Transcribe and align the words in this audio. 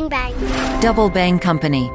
Bang 0.00 0.08
Bang. 0.08 0.34
Double 0.80 1.12
Bang 1.12 1.38
Company. 1.42 1.90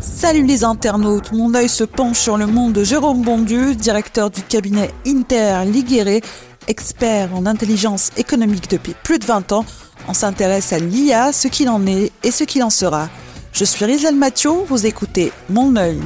Salut 0.00 0.46
les 0.46 0.64
internautes, 0.64 1.32
mon 1.32 1.54
œil 1.54 1.68
se 1.68 1.84
penche 1.84 2.18
sur 2.18 2.36
le 2.38 2.46
monde 2.46 2.72
de 2.72 2.84
Jérôme 2.84 3.22
Bondieu, 3.22 3.74
directeur 3.74 4.30
du 4.30 4.42
cabinet 4.42 4.90
Inter 5.06 5.64
Liguéré, 5.66 6.22
expert 6.68 7.34
en 7.34 7.44
intelligence 7.46 8.10
économique 8.16 8.70
depuis 8.70 8.94
plus 9.02 9.18
de 9.18 9.24
20 9.24 9.52
ans. 9.52 9.64
On 10.08 10.14
s'intéresse 10.14 10.72
à 10.72 10.78
l'IA, 10.78 11.32
ce 11.32 11.48
qu'il 11.48 11.68
en 11.68 11.86
est 11.86 12.12
et 12.22 12.30
ce 12.30 12.44
qu'il 12.44 12.62
en 12.62 12.70
sera. 12.70 13.08
Je 13.52 13.64
suis 13.64 13.84
Rizal 13.84 14.14
Mathieu, 14.14 14.52
vous 14.68 14.86
écoutez 14.86 15.32
Mon 15.50 15.76
œil. 15.76 16.00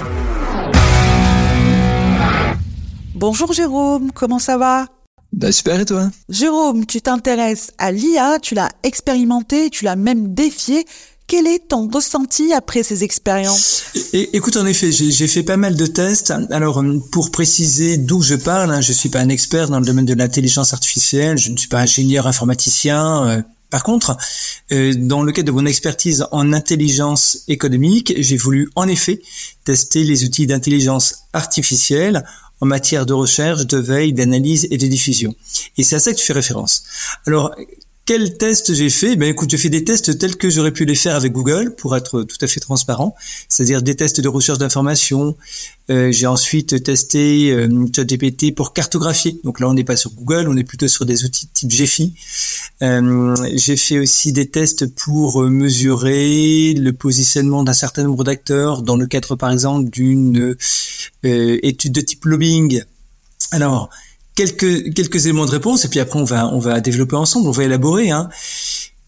Bonjour 3.21 3.53
Jérôme, 3.53 4.13
comment 4.15 4.39
ça 4.39 4.57
va? 4.57 4.87
Bah 5.35 5.53
super 5.53 5.79
et 5.79 5.85
toi? 5.85 6.11
Jérôme, 6.31 6.87
tu 6.87 7.03
t'intéresses 7.03 7.71
à 7.77 7.93
l'IA, 7.93 8.39
tu 8.41 8.55
l'as 8.55 8.71
expérimenté, 8.83 9.69
tu 9.69 9.85
l'as 9.85 9.95
même 9.95 10.33
défié. 10.33 10.87
Quel 11.27 11.47
est 11.47 11.69
ton 11.69 11.87
ressenti 11.91 12.55
après 12.55 12.83
ces 12.83 13.05
expériences? 13.05 13.85
Et, 14.15 14.35
Écoute, 14.35 14.57
en 14.57 14.65
effet, 14.65 14.91
j'ai 14.91 15.29
fait 15.29 15.43
pas 15.43 15.59
mal 15.59 15.77
de 15.77 15.85
tests. 15.85 16.33
Alors, 16.51 16.83
pour 17.13 17.31
préciser 17.31 17.99
d'où 17.99 18.23
je 18.23 18.37
parle, 18.37 18.73
hein, 18.73 18.81
je 18.81 18.95
suis 18.95 19.11
pas 19.11 19.21
un 19.21 19.29
expert 19.29 19.69
dans 19.69 19.81
le 19.81 19.85
domaine 19.85 20.07
de 20.07 20.15
l'intelligence 20.15 20.73
artificielle, 20.73 21.37
je 21.37 21.51
ne 21.51 21.59
suis 21.59 21.69
pas 21.69 21.81
ingénieur 21.81 22.27
informaticien. 22.27 23.29
Euh, 23.29 23.43
par 23.69 23.83
contre, 23.83 24.13
euh, 24.13 24.15
dans 24.71 25.23
le 25.23 25.33
cadre 25.33 25.47
de 25.47 25.53
mon 25.53 25.67
expertise 25.67 26.27
en 26.31 26.53
intelligence 26.53 27.45
économique, 27.49 28.15
j'ai 28.17 28.37
voulu 28.37 28.71
en 28.77 28.87
effet 28.87 29.21
tester 29.65 30.05
les 30.05 30.25
outils 30.25 30.47
d'intelligence 30.47 31.25
artificielle 31.33 32.25
en 32.61 32.67
matière 32.67 33.07
de 33.07 33.13
recherche, 33.13 33.67
de 33.67 33.79
veille, 33.79 34.13
d'analyse 34.13 34.69
et 34.71 34.77
de 34.77 34.87
diffusion. 34.87 35.35
Et 35.77 35.83
c'est 35.83 35.97
à 35.97 35.99
ça 35.99 36.13
que 36.13 36.19
tu 36.19 36.25
fais 36.25 36.33
référence. 36.33 36.85
Alors, 37.27 37.55
quel 38.07 38.37
test 38.37 38.75
j'ai 38.75 38.91
fait? 38.91 39.15
Ben 39.17 39.29
écoute, 39.29 39.51
j'ai 39.51 39.59
fait 39.59 39.69
des 39.69 39.85
tests 39.85 40.19
tels 40.19 40.37
que 40.37 40.51
j'aurais 40.51 40.73
pu 40.73 40.85
les 40.85 40.95
faire 40.95 41.15
avec 41.15 41.33
Google 41.33 41.75
pour 41.77 41.97
être 41.97 42.23
tout 42.23 42.39
à 42.41 42.47
fait 42.47 42.61
transparent, 42.61 43.15
c'est-à-dire 43.49 43.83
des 43.83 43.95
tests 43.95 44.21
de 44.21 44.29
recherche 44.29 44.59
d'informations. 44.59 45.37
Euh, 45.91 46.11
j'ai 46.11 46.27
ensuite 46.27 46.83
testé 46.83 47.53
euh, 47.53 47.87
ChatGPT 47.95 48.55
pour 48.55 48.73
cartographier. 48.73 49.41
Donc 49.45 49.61
là, 49.61 49.69
on 49.69 49.75
n'est 49.75 49.85
pas 49.85 49.97
sur 49.97 50.13
Google, 50.13 50.49
on 50.49 50.57
est 50.57 50.65
plutôt 50.65 50.89
sur 50.89 51.07
des 51.07 51.25
outils 51.25 51.49
type 51.49 51.69
GFI. 51.69 52.15
Euh, 52.83 53.35
j'ai 53.55 53.77
fait 53.77 53.99
aussi 53.99 54.33
des 54.33 54.49
tests 54.49 54.87
pour 54.95 55.43
mesurer 55.45 56.75
le 56.75 56.93
positionnement 56.93 57.63
d'un 57.65 57.73
certain 57.73 58.05
nombre 58.05 58.25
d'acteurs 58.25 58.83
dans 58.83 58.97
le 58.97 59.07
cadre, 59.07 59.37
par 59.37 59.51
exemple, 59.51 59.91
d'une 59.91 60.57
euh, 61.25 61.59
étude 61.63 61.93
de 61.93 62.01
type 62.01 62.25
lobbying. 62.25 62.83
Alors, 63.53 63.91
quelques 64.35 64.95
quelques 64.95 65.27
éléments 65.27 65.47
de 65.47 65.51
réponse 65.51 65.85
et 65.85 65.89
puis 65.89 66.01
après 66.01 66.19
on 66.19 66.25
va 66.25 66.49
on 66.49 66.59
va 66.59 66.81
développer 66.81 67.17
ensemble, 67.17 67.49
on 67.49 67.53
va 67.53 67.65
élaborer. 67.65 68.11
Hein. 68.11 68.29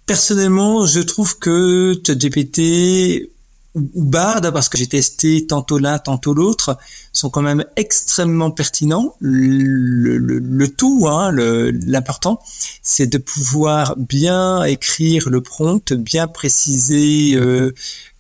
Personnellement, 0.06 0.86
je 0.86 1.00
trouve 1.00 1.38
que 1.38 2.00
ChatGPT 2.04 3.30
ou 3.74 4.04
Bard, 4.04 4.42
parce 4.52 4.68
que 4.68 4.76
j'ai 4.76 4.86
testé 4.86 5.46
tantôt 5.46 5.78
l'un, 5.78 5.98
tantôt 5.98 6.34
l'autre, 6.34 6.76
sont 7.12 7.30
quand 7.30 7.40
même 7.40 7.64
extrêmement 7.76 8.50
pertinents. 8.50 9.14
Le, 9.20 10.18
le, 10.18 10.38
le 10.38 10.68
tout, 10.68 11.06
hein, 11.08 11.32
l'important, 11.32 12.40
c'est 12.82 13.06
de 13.06 13.18
pouvoir 13.18 13.96
bien 13.96 14.62
écrire 14.64 15.30
le 15.30 15.40
prompt, 15.40 15.94
bien 15.94 16.26
préciser 16.26 17.34
euh, 17.36 17.72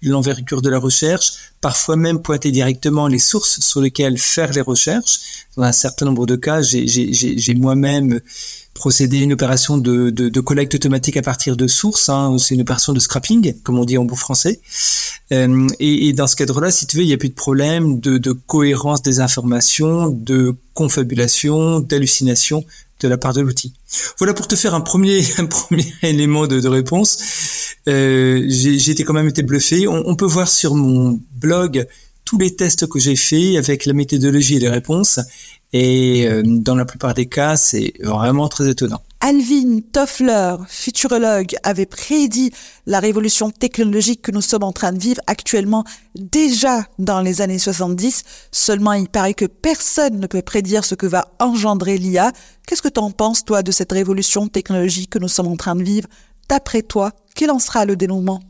l'envergure 0.02 0.62
de 0.62 0.68
la 0.68 0.78
recherche, 0.78 1.32
parfois 1.60 1.96
même 1.96 2.20
pointer 2.20 2.50
directement 2.50 3.06
les 3.06 3.18
sources 3.18 3.60
sur 3.60 3.80
lesquelles 3.80 4.18
faire 4.18 4.52
les 4.52 4.60
recherches. 4.60 5.46
Dans 5.56 5.62
un 5.62 5.72
certain 5.72 6.06
nombre 6.06 6.26
de 6.26 6.36
cas, 6.36 6.62
j'ai 6.62 7.54
moi-même 7.54 8.20
procédé 8.74 9.18
à 9.18 9.22
une 9.22 9.32
opération 9.34 9.76
de, 9.78 10.10
de, 10.10 10.28
de, 10.28 10.40
collecte 10.40 10.74
automatique 10.74 11.16
à 11.16 11.22
partir 11.22 11.56
de 11.56 11.66
sources. 11.66 12.08
Hein, 12.08 12.36
c'est 12.38 12.54
une 12.54 12.62
opération 12.62 12.92
de 12.92 13.00
scrapping, 13.00 13.54
comme 13.62 13.78
on 13.78 13.84
dit 13.84 13.98
en 13.98 14.04
bon 14.04 14.16
français. 14.16 14.60
Euh, 15.30 15.68
et, 15.78 16.08
et, 16.08 16.12
dans 16.12 16.26
ce 16.26 16.36
cadre-là, 16.36 16.70
si 16.70 16.86
tu 16.86 16.96
veux, 16.96 17.02
il 17.02 17.06
n'y 17.06 17.12
a 17.12 17.18
plus 17.18 17.28
de 17.28 17.34
problème 17.34 18.00
de, 18.00 18.18
de 18.18 18.32
cohérence 18.32 19.02
des 19.02 19.20
informations, 19.20 20.08
de 20.08 20.56
confabulation, 20.74 21.80
d'hallucination 21.80 22.64
de 23.02 23.08
la 23.08 23.18
part 23.18 23.32
de 23.32 23.40
l'outil. 23.40 23.74
Voilà 24.18 24.34
pour 24.34 24.48
te 24.48 24.56
faire 24.56 24.74
un 24.74 24.80
premier, 24.80 25.22
un 25.38 25.46
premier 25.46 25.92
élément 26.02 26.46
de, 26.46 26.66
réponse. 26.68 27.18
Euh, 27.88 28.44
j'ai 28.48 28.90
été 28.90 29.04
quand 29.04 29.12
même 29.12 29.28
été 29.28 29.42
bluffé. 29.42 29.86
On, 29.88 30.02
on, 30.06 30.16
peut 30.16 30.26
voir 30.26 30.48
sur 30.48 30.74
mon 30.74 31.20
blog 31.32 31.86
tous 32.24 32.38
les 32.38 32.54
tests 32.54 32.86
que 32.86 32.98
j'ai 32.98 33.16
faits 33.16 33.56
avec 33.56 33.84
la 33.86 33.92
méthodologie 33.92 34.56
et 34.56 34.60
les 34.60 34.68
réponses. 34.68 35.20
Et 35.72 36.26
euh, 36.26 36.42
dans 36.44 36.74
la 36.74 36.84
plupart 36.84 37.14
des 37.14 37.26
cas, 37.26 37.56
c'est 37.56 37.94
vraiment 38.00 38.48
très 38.48 38.70
étonnant. 38.70 39.02
Alvin 39.24 39.78
Toffler, 39.92 40.56
futurologue, 40.66 41.54
avait 41.62 41.86
prédit 41.86 42.50
la 42.86 42.98
révolution 42.98 43.50
technologique 43.52 44.20
que 44.20 44.32
nous 44.32 44.40
sommes 44.40 44.64
en 44.64 44.72
train 44.72 44.92
de 44.92 44.98
vivre 44.98 45.20
actuellement 45.28 45.84
déjà 46.16 46.88
dans 46.98 47.20
les 47.20 47.40
années 47.40 47.60
70. 47.60 48.24
Seulement, 48.50 48.94
il 48.94 49.08
paraît 49.08 49.34
que 49.34 49.44
personne 49.44 50.18
ne 50.18 50.26
peut 50.26 50.42
prédire 50.42 50.84
ce 50.84 50.96
que 50.96 51.06
va 51.06 51.28
engendrer 51.38 51.98
l'IA. 51.98 52.32
Qu'est-ce 52.66 52.82
que 52.82 52.88
tu 52.88 52.98
en 52.98 53.12
penses, 53.12 53.44
toi, 53.44 53.62
de 53.62 53.70
cette 53.70 53.92
révolution 53.92 54.48
technologique 54.48 55.10
que 55.10 55.20
nous 55.20 55.28
sommes 55.28 55.46
en 55.46 55.56
train 55.56 55.76
de 55.76 55.84
vivre? 55.84 56.08
D'après 56.48 56.82
toi, 56.82 57.12
quel 57.36 57.52
en 57.52 57.60
sera 57.60 57.84
le 57.84 57.94
dénouement? 57.94 58.40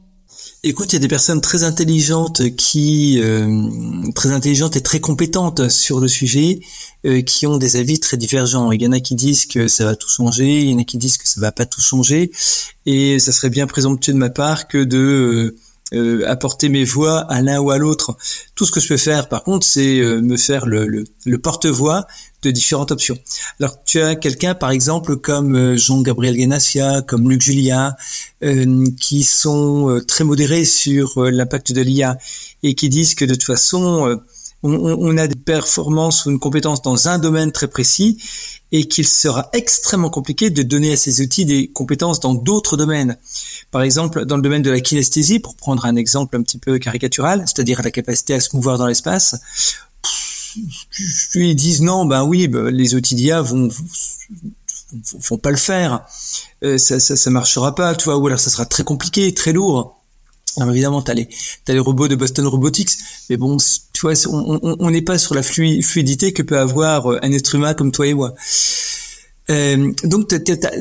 Écoute, 0.65 0.93
il 0.93 0.97
y 0.97 0.97
a 0.97 1.01
des 1.01 1.09
personnes 1.09 1.41
très 1.41 1.65
intelligentes 1.65 2.55
qui, 2.55 3.21
euh, 3.21 3.67
très 4.15 4.31
intelligentes 4.31 4.77
et 4.77 4.81
très 4.81 5.01
compétentes 5.01 5.69
sur 5.69 5.99
le 5.99 6.07
sujet, 6.07 6.61
euh, 7.05 7.21
qui 7.21 7.49
ont 7.49 7.57
des 7.57 7.75
avis 7.75 7.99
très 7.99 8.17
divergents. 8.17 8.71
Il 8.71 8.81
y 8.81 8.87
en 8.87 8.93
a 8.93 9.01
qui 9.01 9.17
disent 9.17 9.47
que 9.47 9.67
ça 9.67 9.85
va 9.85 9.97
tout 9.97 10.09
changer, 10.09 10.61
il 10.61 10.71
y 10.71 10.75
en 10.75 10.79
a 10.79 10.85
qui 10.85 10.99
disent 10.99 11.17
que 11.17 11.27
ça 11.27 11.41
va 11.41 11.51
pas 11.51 11.67
tout 11.67 11.81
changer, 11.81 12.31
et 12.87 13.19
ça 13.19 13.33
serait 13.33 13.51
bien 13.51 13.67
présomptueux 13.67 14.13
de 14.13 14.19
ma 14.19 14.31
part 14.31 14.69
que 14.69 14.85
de 14.85 15.57
euh, 15.95 16.69
mes 16.71 16.85
voix 16.85 17.19
à 17.19 17.43
l'un 17.43 17.59
ou 17.59 17.73
à 17.73 17.79
l'autre. 17.79 18.17
Tout 18.55 18.65
ce 18.65 18.71
que 18.71 18.79
je 18.79 18.87
peux 18.87 18.97
faire, 18.97 19.29
par 19.29 19.43
contre, 19.43 19.67
c'est 19.67 20.01
me 20.01 20.37
faire 20.37 20.67
le, 20.67 20.87
le, 20.87 21.39
porte-voix 21.39 22.07
de 22.43 22.53
différentes 22.53 22.93
options. 22.93 23.19
Alors, 23.59 23.83
tu 23.83 24.01
as 24.01 24.15
quelqu'un, 24.15 24.55
par 24.55 24.71
exemple, 24.71 25.17
comme 25.17 25.77
Jean-Gabriel 25.77 26.37
Ganassia, 26.37 27.03
comme 27.03 27.29
Luc 27.29 27.43
Julia, 27.43 27.97
qui 29.01 29.23
sont 29.23 30.01
très 30.09 30.25
modérés 30.25 30.65
sur 30.65 31.23
l'impact 31.23 31.73
de 31.73 31.81
l'IA 31.81 32.19
et 32.63 32.75
qui 32.75 32.89
disent 32.89 33.15
que 33.15 33.25
de 33.25 33.35
toute 33.35 33.45
façon, 33.45 34.21
on, 34.63 34.75
on, 34.75 35.17
a 35.19 35.27
des 35.27 35.37
performances 35.37 36.25
ou 36.25 36.31
une 36.31 36.39
compétence 36.39 36.83
dans 36.83 37.09
un 37.09 37.19
domaine 37.19 37.53
très 37.53 37.69
précis 37.69 38.19
et 38.71 38.87
qu'il 38.87 39.07
sera 39.07 39.51
extrêmement 39.53 40.11
compliqué 40.11 40.51
de 40.51 40.63
donner 40.63 40.93
à 40.93 40.97
ces 40.97 41.21
outils 41.21 41.45
des 41.45 41.69
compétences 41.69 42.21
dans 42.21 42.35
d'autres 42.35 42.77
domaines. 42.77 43.19
Par 43.71 43.83
exemple, 43.83 44.25
dans 44.25 44.37
le 44.37 44.43
domaine 44.43 44.63
de 44.63 44.71
la 44.71 44.81
kinesthésie, 44.81 45.41
pour 45.41 45.57
prendre 45.57 45.85
un 45.85 45.97
exemple 45.97 46.37
un 46.37 46.43
petit 46.43 46.59
peu 46.59 46.79
caricatural, 46.79 47.45
c'est-à-dire 47.47 47.83
la 47.83 47.91
capacité 47.91 48.35
à 48.35 48.41
se 48.41 48.55
mouvoir 48.57 48.79
dans 48.79 48.87
l'espace, 48.87 49.37
ils 51.35 51.55
disent 51.55 51.83
non, 51.83 52.05
ben 52.07 52.25
oui, 52.25 52.49
ben, 52.49 52.69
les 52.69 52.95
outils 52.95 53.15
d'IA 53.15 53.43
vont, 53.43 53.69
vont, 55.31 55.39
pas 55.39 55.51
le 55.51 55.57
faire, 55.57 56.05
euh, 56.65 56.79
ça, 56.79 57.01
ça, 57.01 57.17
ça 57.17 57.31
marchera 57.31 57.75
pas, 57.75 57.95
tu 57.95 58.05
vois, 58.05 58.17
ou 58.17 58.27
alors 58.27 58.41
ça 58.41 58.51
sera 58.51 58.67
très 58.67 58.85
compliqué, 58.85 59.33
très 59.35 59.53
lourd. 59.53 59.99
Alors 60.59 60.71
évidemment, 60.71 61.01
t'as 61.01 61.15
les, 61.15 61.29
as 61.69 61.73
les 61.73 61.79
robots 61.79 62.09
de 62.09 62.15
Boston 62.15 62.47
Robotics, 62.47 62.91
mais 63.31 63.37
bon, 63.37 63.57
tu 63.93 64.01
vois, 64.03 64.13
on 64.29 64.91
n'est 64.91 65.03
pas 65.03 65.19
sur 65.19 65.35
la 65.35 65.43
fluidité 65.43 66.33
que 66.33 66.43
peut 66.43 66.59
avoir 66.59 67.11
euh, 67.11 67.19
un 67.23 67.33
être 67.33 67.55
humain 67.55 67.75
comme 67.75 67.91
toi 67.91 68.07
et 68.07 68.15
moi. 68.15 68.35
Euh, 69.51 69.93
donc 70.05 70.33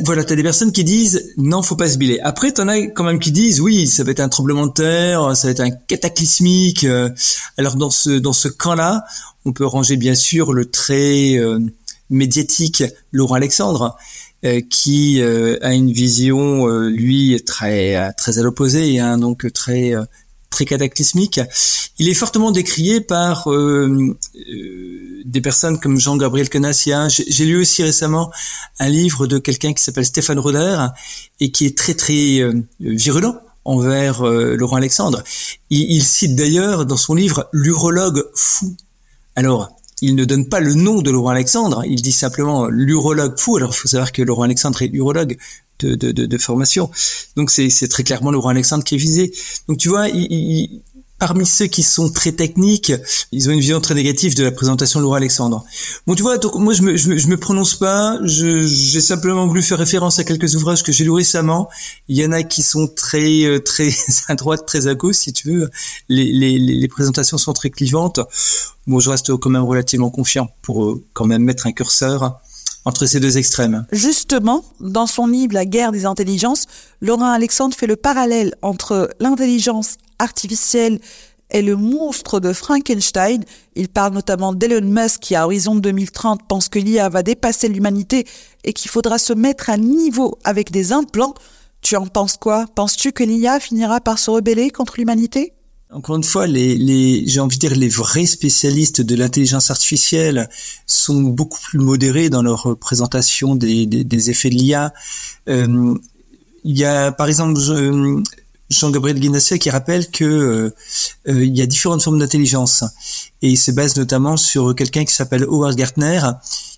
voilà, 0.06 0.24
t'as 0.24 0.36
des 0.36 0.44
personnes 0.44 0.72
qui 0.72 0.84
disent 0.84 1.34
non, 1.38 1.64
faut 1.64 1.76
pas 1.76 1.90
se 1.90 1.98
biler. 1.98 2.20
Après, 2.22 2.52
t'en 2.52 2.68
as 2.68 2.88
quand 2.88 3.04
même 3.04 3.20
qui 3.20 3.32
disent 3.32 3.60
oui, 3.60 3.88
ça 3.88 4.04
va 4.04 4.12
être 4.12 4.20
un 4.20 4.30
tremblement 4.30 4.68
de 4.68 4.74
terre, 4.74 5.36
ça 5.36 5.48
va 5.48 5.52
être 5.52 5.62
un 5.62 5.72
cataclysmique. 5.72 6.84
Euh. 6.84 7.10
alors 7.58 7.76
dans 7.76 7.90
ce 7.90 8.12
dans 8.12 8.34
ce 8.34 8.48
camp-là, 8.48 9.04
on 9.46 9.52
peut 9.52 9.66
ranger 9.66 9.98
bien 9.98 10.14
sûr 10.16 10.54
le 10.54 10.70
trait 10.70 11.38
euh, 11.38 11.60
médiatique 12.12 12.84
Laurent 13.12 13.36
Alexandre, 13.36 13.98
qui 14.70 15.22
a 15.22 15.74
une 15.74 15.92
vision 15.92 16.68
lui 16.88 17.42
très 17.46 18.14
très 18.14 18.38
à 18.38 18.44
l'opposé, 18.44 19.00
hein, 19.00 19.18
donc 19.18 19.52
très 19.54 19.96
très 20.52 20.66
cataclysmique. 20.66 21.40
Il 21.98 22.10
est 22.10 22.14
fortement 22.14 22.52
décrié 22.52 23.02
par 23.02 23.52
euh, 23.52 24.16
euh, 24.36 25.22
des 25.26 25.42
personnes 25.42 25.80
comme 25.80 25.98
Jean-Gabriel 26.00 26.50
Canassia. 26.50 27.08
J'ai 27.08 27.46
lu 27.46 27.60
aussi 27.60 27.82
récemment 27.82 28.32
un 28.78 28.90
livre 28.90 29.26
de 29.26 29.40
quelqu'un 29.40 29.74
qui 29.74 29.82
s'appelle 29.82 30.06
Stéphane 30.06 30.38
Roder 30.38 30.88
et 31.40 31.52
qui 31.52 31.66
est 31.66 31.76
très 31.76 31.96
très 31.96 32.42
euh, 32.42 32.54
virulent 32.80 33.40
envers 33.64 34.24
Laurent 34.24 34.78
Alexandre. 34.78 35.24
Il, 35.70 35.92
il 35.92 36.04
cite 36.04 36.36
d'ailleurs 36.36 36.86
dans 36.86 36.98
son 36.98 37.14
livre 37.14 37.48
l'urologue 37.54 38.24
fou. 38.34 38.76
Alors, 39.36 39.72
il 40.02 40.16
ne 40.16 40.26
donne 40.26 40.48
pas 40.50 40.60
le 40.60 40.74
nom 40.74 41.02
de 41.02 41.12
Laurent 41.12 41.30
Alexandre, 41.30 41.84
il 41.86 42.02
dit 42.02 42.12
simplement 42.12 42.68
l'urologue 42.68 43.38
fou. 43.38 43.58
Alors, 43.58 43.72
il 43.72 43.78
faut 43.78 43.88
savoir 43.88 44.12
que 44.12 44.22
Laurent 44.22 44.44
Alexandre 44.44 44.82
est 44.82 44.90
urologue 44.94 45.38
de, 45.80 46.38
formation. 46.38 46.90
Donc, 47.36 47.52
c'est 47.52 47.88
très 47.88 48.04
clairement 48.04 48.32
Laurent 48.32 48.50
Alexandre 48.50 48.84
qui 48.84 48.96
est 48.96 49.00
visé. 49.00 49.32
Donc, 49.68 49.78
tu 49.78 49.90
vois, 49.90 50.08
parmi 51.22 51.46
ceux 51.46 51.68
qui 51.68 51.84
sont 51.84 52.10
très 52.10 52.32
techniques, 52.32 52.92
ils 53.32 53.48
ont 53.48 53.52
une 53.52 53.60
vision 53.60 53.80
très 53.80 53.94
négative 53.94 54.34
de 54.36 54.44
la 54.44 54.52
présentation 54.52 55.00
de 55.00 55.04
Laura 55.04 55.18
Alexandre. 55.18 55.64
Bon, 56.08 56.16
tu 56.16 56.24
vois, 56.24 56.40
donc 56.40 56.56
moi 56.56 56.74
je 56.74 56.82
me, 56.82 56.98
je 56.98 57.10
me, 57.10 57.18
je 57.20 57.28
me 57.28 57.38
prononce 57.38 57.76
pas, 57.76 58.18
j'ai 58.24 59.02
simplement 59.02 59.46
voulu 59.46 59.62
faire 59.62 59.78
référence 59.78 60.18
à 60.18 60.24
quelques 60.24 60.56
ouvrages 60.56 60.82
que 60.82 60.92
j'ai 60.92 61.04
lus 61.04 61.12
récemment. 61.12 61.70
Il 62.08 62.18
y 62.18 62.26
en 62.26 62.32
a 62.32 62.42
qui 62.42 62.64
sont 62.64 62.88
très 62.88 63.44
euh, 63.44 63.60
très 63.60 63.92
à 64.30 64.34
droite, 64.34 64.66
très 64.66 64.88
à 64.88 64.96
gauche, 64.96 65.18
si 65.18 65.32
tu 65.32 65.52
veux. 65.52 65.70
Les, 66.10 66.32
les, 66.32 66.58
les 66.58 66.88
présentations 66.88 67.38
sont 67.38 67.54
très 67.54 67.70
clivantes. 67.70 68.20
Bon, 68.88 69.00
je 69.00 69.12
reste 69.12 69.36
quand 69.36 69.52
même 69.52 69.62
relativement 69.62 70.10
confiant 70.10 70.50
pour 70.64 70.86
euh, 70.86 71.06
quand 71.14 71.26
même 71.26 71.44
mettre 71.44 71.68
un 71.68 71.72
curseur 71.72 72.42
entre 72.84 73.06
ces 73.06 73.20
deux 73.20 73.38
extrêmes. 73.38 73.86
Justement, 73.92 74.66
dans 74.80 75.06
son 75.06 75.28
livre 75.28 75.54
La 75.54 75.66
guerre 75.66 75.92
des 75.92 76.08
intelligences, 76.08 76.66
Laurent 77.00 77.32
Alexandre 77.32 77.76
fait 77.76 77.86
le 77.86 77.96
parallèle 77.96 78.56
entre 78.64 79.12
l'intelligence 79.20 79.98
artificielle 80.22 81.00
et 81.52 81.62
le 81.62 81.76
monstre 81.76 82.40
de 82.40 82.54
Frankenstein. 82.54 83.44
Il 83.76 83.90
parle 83.90 84.14
notamment 84.14 84.54
d'Elon 84.54 84.88
Musk 84.88 85.20
qui, 85.22 85.36
à 85.36 85.46
horizon 85.46 85.76
2030, 85.76 86.48
pense 86.48 86.70
que 86.70 86.80
l'IA 86.80 87.10
va 87.10 87.24
dépasser 87.24 87.68
l'humanité 87.68 88.26
et 88.64 88.74
qu'il 88.74 88.90
faudra 88.90 89.18
se 89.18 89.34
mettre 89.34 89.70
à 89.70 89.78
niveau 89.78 90.38
avec 90.44 90.72
des 90.72 90.92
implants. 90.92 91.36
Tu 91.82 91.96
en 91.96 92.08
penses 92.08 92.38
quoi? 92.38 92.66
Penses-tu 92.76 93.12
que 93.12 93.24
l'IA 93.24 93.60
finira 93.60 94.00
par 94.00 94.20
se 94.20 94.30
rebeller 94.30 94.70
contre 94.70 94.96
l'humanité? 94.98 95.54
Encore 95.94 96.16
une 96.16 96.24
fois, 96.24 96.48
j'ai 96.48 97.40
envie 97.42 97.58
de 97.58 97.68
dire 97.68 97.76
les 97.76 97.90
vrais 97.90 98.26
spécialistes 98.26 99.02
de 99.02 99.14
l'intelligence 99.16 99.72
artificielle 99.72 100.48
sont 100.88 101.22
beaucoup 101.22 101.60
plus 101.60 101.80
modérés 101.80 102.30
dans 102.30 102.42
leur 102.42 102.78
présentation 102.80 103.56
des 103.56 104.30
effets 104.30 104.50
de 104.50 104.56
l'IA. 104.56 104.94
Euh, 105.50 105.96
il 106.64 106.78
y 106.78 106.86
a, 106.86 107.12
par 107.12 107.28
exemple, 107.28 107.60
Jean-Gabriel 108.72 109.20
Guinassia 109.20 109.58
qui 109.58 109.70
rappelle 109.70 110.10
que 110.10 110.24
euh, 110.24 110.76
euh, 111.28 111.46
il 111.46 111.56
y 111.56 111.62
a 111.62 111.66
différentes 111.68 112.02
formes 112.02 112.20
d'intelligence 112.20 112.84
et 113.42 113.50
il 113.50 113.58
se 113.58 113.72
base 113.72 113.96
notamment 113.98 114.38
sur 114.38 114.74
quelqu'un 114.76 115.06
qui 115.06 115.14
s'appelle 115.14 115.44
Howard 115.44 115.76
Gartner 115.76 116.22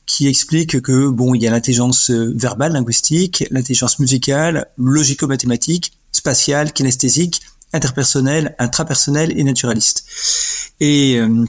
qui 0.06 0.28
explique 0.28 0.82
que 0.82 1.08
bon, 1.08 1.34
il 1.34 1.42
y 1.42 1.48
a 1.48 1.52
l'intelligence 1.52 2.10
verbale, 2.10 2.74
linguistique, 2.74 3.46
l'intelligence 3.52 4.00
musicale, 4.00 4.68
logico-mathématique, 4.78 5.94
spatiale, 6.12 6.74
kinesthésique 6.74 7.42
interpersonnel, 7.74 8.56
intrapersonnel 8.60 9.38
et 9.38 9.44
naturaliste. 9.44 10.06
Et 10.80 11.18
euh, 11.18 11.46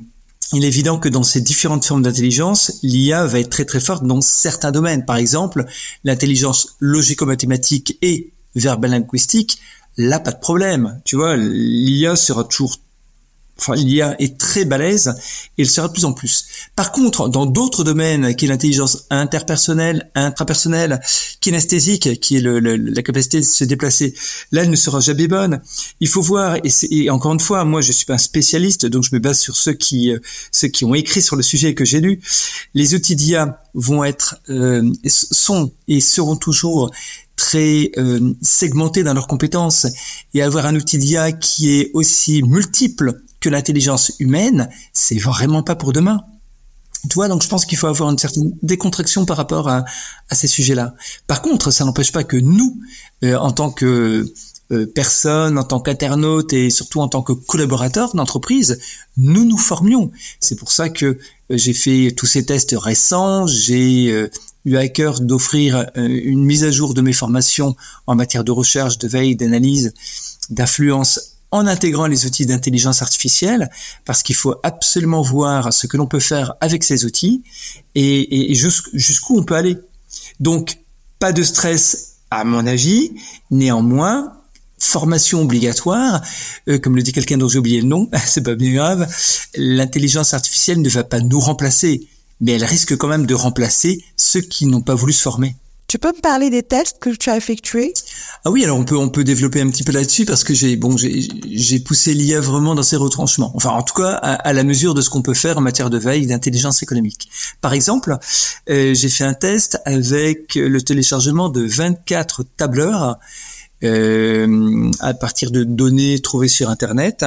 il 0.52 0.64
est 0.64 0.68
évident 0.68 0.98
que 0.98 1.08
dans 1.08 1.22
ces 1.22 1.40
différentes 1.40 1.84
formes 1.84 2.02
d'intelligence, 2.02 2.78
l'IA 2.82 3.26
va 3.26 3.40
être 3.40 3.50
très 3.50 3.64
très 3.64 3.80
forte 3.80 4.04
dans 4.04 4.20
certains 4.20 4.72
domaines. 4.72 5.04
Par 5.04 5.16
exemple, 5.16 5.64
l'intelligence 6.02 6.76
logico-mathématique 6.80 7.98
et 8.02 8.32
verbal 8.54 8.90
linguistique, 8.90 9.58
là 9.96 10.20
pas 10.20 10.32
de 10.32 10.40
problème. 10.40 11.00
Tu 11.04 11.16
vois, 11.16 11.36
l'IA 11.36 12.16
sera 12.16 12.44
toujours 12.44 12.78
enfin 13.58 13.74
l'IA 13.76 14.16
est 14.20 14.38
très 14.38 14.64
balèze 14.64 15.14
et 15.58 15.62
il 15.62 15.70
sera 15.70 15.88
de 15.88 15.92
plus 15.92 16.04
en 16.04 16.12
plus. 16.12 16.46
Par 16.74 16.92
contre, 16.92 17.28
dans 17.28 17.46
d'autres 17.46 17.84
domaines, 17.84 18.34
qui 18.34 18.46
est 18.46 18.48
l'intelligence 18.48 19.04
interpersonnelle, 19.10 20.10
intrapersonnelle, 20.14 21.00
kinesthésique, 21.40 22.20
qui 22.20 22.36
est 22.36 22.40
le, 22.40 22.58
la 22.58 23.02
capacité 23.02 23.38
de 23.38 23.44
se 23.44 23.64
déplacer, 23.64 24.14
là, 24.50 24.62
elle 24.62 24.70
ne 24.70 24.76
sera 24.76 25.00
jamais 25.00 25.28
bonne. 25.28 25.60
Il 26.00 26.08
faut 26.08 26.22
voir, 26.22 26.56
et, 26.56 26.70
et, 26.90 27.10
encore 27.10 27.32
une 27.32 27.40
fois, 27.40 27.64
moi, 27.64 27.80
je 27.80 27.92
suis 27.92 28.06
pas 28.06 28.14
un 28.14 28.18
spécialiste, 28.18 28.86
donc 28.86 29.04
je 29.04 29.14
me 29.14 29.20
base 29.20 29.38
sur 29.38 29.56
ceux 29.56 29.74
qui, 29.74 30.10
euh, 30.10 30.18
ceux 30.50 30.68
qui 30.68 30.84
ont 30.84 30.94
écrit 30.94 31.22
sur 31.22 31.36
le 31.36 31.42
sujet 31.42 31.74
que 31.74 31.84
j'ai 31.84 32.00
lu. 32.00 32.20
Les 32.74 32.94
outils 32.94 33.16
d'IA 33.16 33.60
vont 33.74 34.04
être, 34.04 34.36
euh, 34.50 34.90
sont 35.06 35.72
et 35.88 36.00
seront 36.00 36.36
toujours 36.36 36.90
très 37.54 37.92
euh, 37.98 38.34
segmentés 38.42 39.04
dans 39.04 39.14
leurs 39.14 39.28
compétences 39.28 39.86
et 40.34 40.42
avoir 40.42 40.66
un 40.66 40.74
outil 40.74 40.98
d'IA 40.98 41.30
qui 41.30 41.78
est 41.78 41.90
aussi 41.94 42.42
multiple 42.42 43.22
que 43.38 43.48
l'intelligence 43.48 44.12
humaine, 44.18 44.68
c'est 44.92 45.18
vraiment 45.18 45.62
pas 45.62 45.76
pour 45.76 45.92
demain. 45.92 46.24
Tu 47.08 47.14
vois, 47.14 47.28
donc 47.28 47.44
je 47.44 47.48
pense 47.48 47.64
qu'il 47.64 47.78
faut 47.78 47.86
avoir 47.86 48.10
une 48.10 48.18
certaine 48.18 48.52
décontraction 48.62 49.24
par 49.24 49.36
rapport 49.36 49.68
à, 49.68 49.84
ces 50.32 50.48
sujets-là. 50.48 50.94
Par 51.28 51.42
contre, 51.42 51.70
ça 51.70 51.84
n'empêche 51.84 52.10
pas 52.10 52.24
que 52.24 52.36
nous, 52.36 52.80
euh, 53.22 53.36
en 53.36 53.52
tant 53.52 53.70
que 53.70 54.32
euh, 54.72 54.86
personnes, 54.86 55.56
en 55.56 55.64
tant 55.64 55.78
qu'internautes 55.78 56.52
et 56.54 56.70
surtout 56.70 57.00
en 57.02 57.08
tant 57.08 57.22
que 57.22 57.34
collaborateurs 57.34 58.16
d'entreprise, 58.16 58.80
nous 59.16 59.44
nous 59.44 59.58
formions. 59.58 60.10
C'est 60.40 60.56
pour 60.56 60.72
ça 60.72 60.88
que 60.88 61.06
euh, 61.06 61.18
j'ai 61.50 61.74
fait 61.74 62.12
tous 62.16 62.26
ces 62.26 62.46
tests 62.46 62.74
récents, 62.76 63.46
j'ai 63.46 64.28
eu 64.64 64.76
à 64.76 64.88
cœur 64.88 65.20
d'offrir 65.20 65.86
une 65.96 66.44
mise 66.44 66.64
à 66.64 66.70
jour 66.70 66.94
de 66.94 67.00
mes 67.00 67.12
formations 67.12 67.76
en 68.06 68.14
matière 68.14 68.44
de 68.44 68.52
recherche, 68.52 68.98
de 68.98 69.08
veille, 69.08 69.36
d'analyse, 69.36 69.92
d'influence 70.50 71.34
en 71.54 71.68
intégrant 71.68 72.08
les 72.08 72.26
outils 72.26 72.46
d'intelligence 72.46 73.00
artificielle, 73.00 73.70
parce 74.04 74.24
qu'il 74.24 74.34
faut 74.34 74.56
absolument 74.64 75.22
voir 75.22 75.72
ce 75.72 75.86
que 75.86 75.96
l'on 75.96 76.08
peut 76.08 76.18
faire 76.18 76.54
avec 76.60 76.82
ces 76.82 77.04
outils 77.04 77.44
et, 77.94 78.52
jusqu'où 78.54 79.38
on 79.38 79.44
peut 79.44 79.54
aller. 79.54 79.78
Donc, 80.40 80.78
pas 81.20 81.32
de 81.32 81.44
stress 81.44 82.16
à 82.32 82.42
mon 82.42 82.66
avis, 82.66 83.12
néanmoins, 83.52 84.32
formation 84.80 85.42
obligatoire, 85.42 86.22
euh, 86.68 86.80
comme 86.80 86.96
le 86.96 87.02
dit 87.02 87.12
quelqu'un 87.12 87.38
dont 87.38 87.48
j'ai 87.48 87.58
oublié 87.58 87.80
le 87.80 87.86
nom, 87.86 88.10
c'est 88.26 88.42
pas 88.42 88.56
bien 88.56 88.74
grave, 88.74 89.06
l'intelligence 89.54 90.34
artificielle 90.34 90.82
ne 90.82 90.88
va 90.88 91.04
pas 91.04 91.20
nous 91.20 91.38
remplacer, 91.38 92.08
mais 92.40 92.52
elle 92.52 92.64
risque 92.64 92.96
quand 92.96 93.08
même 93.08 93.26
de 93.26 93.34
remplacer 93.34 94.04
ceux 94.16 94.40
qui 94.40 94.66
n'ont 94.66 94.82
pas 94.82 94.94
voulu 94.94 95.12
se 95.12 95.22
former. 95.22 95.56
Tu 95.86 95.98
peux 95.98 96.08
me 96.08 96.20
parler 96.20 96.50
des 96.50 96.62
tests 96.62 96.98
que 96.98 97.10
tu 97.10 97.30
as 97.30 97.36
effectués? 97.36 97.92
Ah 98.44 98.50
oui, 98.50 98.64
alors 98.64 98.78
on 98.78 98.84
peut 98.84 98.96
on 98.96 99.10
peut 99.10 99.22
développer 99.22 99.60
un 99.60 99.68
petit 99.70 99.84
peu 99.84 99.92
là-dessus 99.92 100.24
parce 100.24 100.42
que 100.42 100.52
j'ai 100.54 100.76
bon 100.76 100.96
j'ai 100.96 101.78
poussé 101.78 102.14
l'IA 102.14 102.40
vraiment 102.40 102.74
dans 102.74 102.82
ses 102.82 102.96
retranchements. 102.96 103.52
Enfin, 103.54 103.70
en 103.70 103.82
tout 103.82 103.94
cas, 103.94 104.14
à, 104.14 104.52
la 104.52 104.64
mesure 104.64 104.94
de 104.94 105.02
ce 105.02 105.10
qu'on 105.10 105.22
peut 105.22 105.34
faire 105.34 105.58
en 105.58 105.60
matière 105.60 105.90
de 105.90 105.98
veille 105.98 106.26
d'intelligence 106.26 106.82
économique. 106.82 107.28
Par 107.60 107.74
exemple, 107.74 108.16
euh, 108.70 108.94
j'ai 108.94 109.08
fait 109.08 109.24
un 109.24 109.34
test 109.34 109.78
avec 109.84 110.56
le 110.56 110.80
téléchargement 110.82 111.48
de 111.48 111.64
24 111.64 112.44
tableurs 112.56 113.18
euh, 113.84 114.90
à 115.00 115.14
partir 115.14 115.50
de 115.50 115.64
données 115.64 116.18
trouvées 116.20 116.48
sur 116.48 116.70
Internet. 116.70 117.24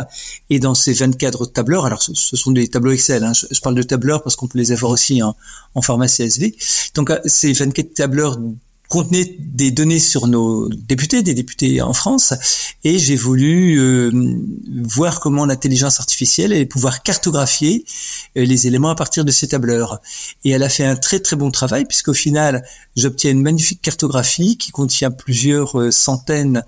Et 0.50 0.60
dans 0.60 0.76
ces 0.76 0.94
24 0.94 1.48
tableurs, 1.48 1.86
alors 1.86 2.02
ce, 2.02 2.14
sont 2.14 2.52
des 2.52 2.68
tableaux 2.68 2.92
Excel, 2.92 3.24
hein, 3.24 3.34
je, 3.34 3.60
parle 3.62 3.76
de 3.76 3.84
tableurs 3.84 4.24
parce 4.24 4.36
qu'on 4.36 4.48
peut 4.48 4.58
les 4.58 4.72
avoir 4.72 4.92
aussi 4.92 5.22
en, 5.22 5.36
en 5.76 5.82
format 5.82 6.08
CSV. 6.08 6.56
Donc 6.96 7.10
euh, 7.10 7.20
ces 7.26 7.54
24 7.54 7.94
tableurs 7.94 8.40
contenait 8.88 9.36
des 9.40 9.72
données 9.72 10.00
sur 10.00 10.28
nos 10.28 10.70
députés, 10.70 11.24
des 11.24 11.34
députés 11.34 11.82
en 11.82 11.94
France, 11.94 12.34
et 12.84 13.00
j'ai 13.00 13.16
voulu 13.16 13.80
euh, 13.80 14.12
voir 14.84 15.20
comment 15.20 15.46
l'intelligence 15.46 16.00
artificielle 16.00 16.54
allait 16.54 16.66
pouvoir 16.66 17.04
cartographier 17.04 17.86
euh, 18.38 18.46
les 18.46 18.68
éléments 18.68 18.90
à 18.90 18.96
partir 18.96 19.26
de 19.26 19.32
ces 19.32 19.50
tableurs. 19.50 20.00
Et 20.44 20.52
elle 20.52 20.64
a 20.64 20.70
fait 20.70 20.86
un 20.86 20.96
très 20.96 21.20
très 21.20 21.36
bon 21.36 21.52
travail, 21.52 21.86
puisqu'au 21.86 22.14
final, 22.14 22.64
j'obtiens 22.96 23.32
une 23.32 23.42
magnifique 23.42 23.82
cartographie 23.82 24.58
qui 24.58 24.72
contient 24.72 25.12
plusieurs 25.12 25.80
euh, 25.80 25.92
centaines 25.92 26.64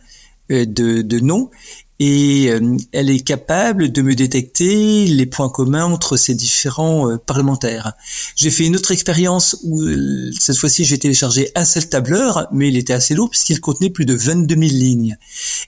de, 0.49 1.03
de 1.03 1.19
noms 1.19 1.51
et 1.99 2.49
euh, 2.49 2.77
elle 2.93 3.09
est 3.09 3.19
capable 3.19 3.91
de 3.91 4.01
me 4.01 4.15
détecter 4.15 5.05
les 5.05 5.25
points 5.25 5.49
communs 5.49 5.85
entre 5.85 6.15
ces 6.15 6.33
différents 6.33 7.09
euh, 7.09 7.17
parlementaires. 7.17 7.93
J'ai 8.37 8.51
fait 8.51 8.65
une 8.65 8.77
autre 8.77 8.91
expérience 8.91 9.57
où 9.63 9.81
euh, 9.81 10.31
cette 10.39 10.57
fois-ci 10.57 10.85
j'ai 10.85 10.97
téléchargé 10.97 11.51
un 11.55 11.65
seul 11.65 11.89
tableur, 11.89 12.47
mais 12.53 12.69
il 12.69 12.77
était 12.77 12.93
assez 12.93 13.15
lourd 13.15 13.29
puisqu'il 13.29 13.59
contenait 13.59 13.89
plus 13.89 14.05
de 14.05 14.15
22 14.15 14.55
000 14.55 14.67
lignes. 14.71 15.17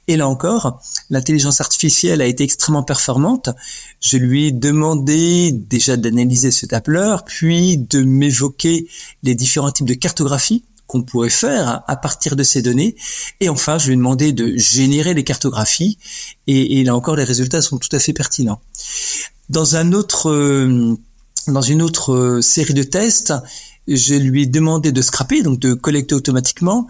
Et 0.07 0.15
là 0.15 0.27
encore, 0.27 0.81
l'intelligence 1.09 1.59
artificielle 1.59 2.21
a 2.21 2.25
été 2.25 2.45
extrêmement 2.45 2.83
performante. 2.83 3.49
Je 3.99 4.15
lui 4.15 4.47
ai 4.47 4.51
demandé 4.51 5.51
déjà 5.51 5.97
d'analyser 5.97 6.51
ce 6.51 6.65
tableur, 6.65 7.25
puis 7.25 7.77
de 7.77 8.03
m'évoquer 8.03 8.87
les 9.23 9.35
différents 9.35 9.71
types 9.71 9.87
de 9.87 9.93
cartographie 9.95 10.63
qu'on 10.91 11.03
pourrait 11.03 11.29
faire 11.29 11.83
à 11.87 11.95
partir 11.95 12.35
de 12.35 12.43
ces 12.43 12.61
données. 12.61 12.97
Et 13.39 13.47
enfin, 13.47 13.77
je 13.77 13.87
lui 13.87 13.93
ai 13.93 13.95
demandé 13.95 14.33
de 14.33 14.57
générer 14.57 15.13
les 15.13 15.23
cartographies. 15.23 15.97
Et, 16.47 16.83
là 16.83 16.93
encore, 16.97 17.15
les 17.15 17.23
résultats 17.23 17.61
sont 17.61 17.77
tout 17.77 17.93
à 17.93 17.99
fait 17.99 18.11
pertinents. 18.11 18.59
Dans 19.47 19.77
un 19.77 19.93
autre, 19.93 20.29
euh, 20.29 20.97
dans 21.47 21.61
une 21.61 21.81
autre 21.81 22.11
euh, 22.11 22.41
série 22.41 22.73
de 22.73 22.83
tests, 22.83 23.33
je 23.87 24.15
lui 24.15 24.43
ai 24.43 24.45
demandé 24.47 24.91
de 24.91 25.01
scraper, 25.01 25.43
donc 25.43 25.59
de 25.59 25.73
collecter 25.73 26.13
automatiquement, 26.13 26.87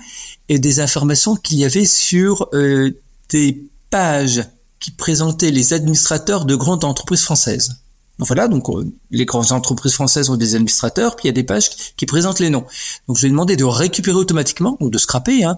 des 0.49 0.79
informations 0.79 1.35
qu'il 1.35 1.59
y 1.59 1.65
avait 1.65 1.85
sur 1.85 2.49
euh, 2.53 2.89
des 3.29 3.63
pages 3.91 4.43
qui 4.79 4.89
présentaient 4.89 5.51
les 5.51 5.73
administrateurs 5.73 6.45
de 6.45 6.55
grandes 6.55 6.85
entreprises 6.85 7.21
françaises. 7.21 7.75
Voilà, 8.19 8.47
donc 8.47 8.69
euh, 8.69 8.85
les 9.09 9.25
grandes 9.25 9.51
entreprises 9.51 9.93
françaises 9.93 10.29
ont 10.29 10.37
des 10.37 10.53
administrateurs, 10.53 11.15
puis 11.15 11.25
il 11.25 11.27
y 11.27 11.31
a 11.31 11.33
des 11.33 11.43
pages 11.43 11.69
qui 11.97 12.05
présentent 12.05 12.39
les 12.39 12.51
noms. 12.51 12.65
Donc 13.07 13.17
je 13.17 13.21
lui 13.21 13.27
ai 13.27 13.31
demandé 13.31 13.55
de 13.55 13.63
récupérer 13.63 14.17
automatiquement, 14.17 14.77
ou 14.79 14.89
de 14.89 14.97
scraper 14.97 15.43
hein, 15.43 15.57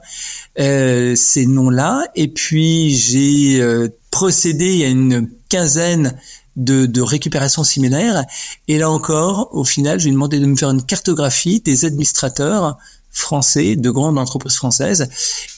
euh, 0.60 1.16
ces 1.16 1.46
noms-là, 1.46 2.08
et 2.16 2.30
puis 2.30 2.96
j'ai 2.96 3.62
euh, 3.62 3.90
procédé 4.12 4.86
à 4.86 4.88
une 4.88 5.30
quinzaine 5.50 6.18
de, 6.56 6.86
de 6.86 7.02
récupération 7.02 7.66
similaires, 7.66 8.24
et 8.70 8.78
là 8.78 8.90
encore, 8.90 9.50
au 9.52 9.66
final, 9.66 10.00
je 10.00 10.06
lui 10.06 10.12
ai 10.12 10.14
demandé 10.14 10.40
de 10.40 10.46
me 10.46 10.56
faire 10.56 10.70
une 10.70 10.84
cartographie 10.84 11.60
des 11.60 11.84
administrateurs 11.84 12.78
français, 13.14 13.76
de 13.76 13.90
grandes 13.92 14.18
entreprises 14.18 14.56
françaises, 14.56 15.08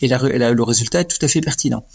et 0.02 0.08
le 0.08 0.64
résultat 0.64 1.00
est 1.02 1.06
tout 1.06 1.24
à 1.26 1.28
fait 1.28 1.42
pertinent. 1.42 1.86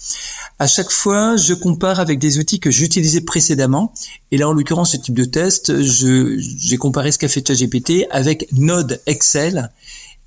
À 0.59 0.67
chaque 0.67 0.91
fois, 0.91 1.37
je 1.37 1.55
compare 1.55 2.01
avec 2.01 2.19
des 2.19 2.39
outils 2.39 2.59
que 2.59 2.71
j'utilisais 2.71 3.21
précédemment, 3.21 3.93
et 4.33 4.39
là, 4.39 4.49
en 4.49 4.53
l'occurrence, 4.53 4.93
ce 4.93 4.97
type 4.97 5.15
de 5.15 5.25
test, 5.25 5.73
j'ai 5.81 6.77
comparé 6.79 7.13
ce 7.13 7.19
qu'a 7.19 7.29
fait 7.29 7.47
ChatGPT 7.47 8.07
avec 8.11 8.49
Node 8.53 9.01
Excel, 9.07 9.71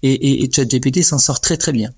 et, 0.04 0.44
et, 0.44 0.52
ChatGPT 0.52 1.02
s'en 1.02 1.18
sort 1.18 1.42
très 1.42 1.58
très 1.58 1.72
bien. 1.72 1.92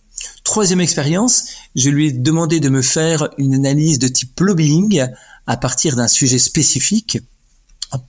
Troisième 0.43 0.79
expérience, 0.79 1.45
je 1.75 1.89
lui 1.89 2.07
ai 2.07 2.11
demandé 2.11 2.59
de 2.59 2.69
me 2.69 2.81
faire 2.81 3.29
une 3.37 3.53
analyse 3.55 3.99
de 3.99 4.07
type 4.07 4.39
lobbying 4.39 5.05
à 5.47 5.57
partir 5.57 5.95
d'un 5.95 6.07
sujet 6.07 6.37
spécifique, 6.37 7.19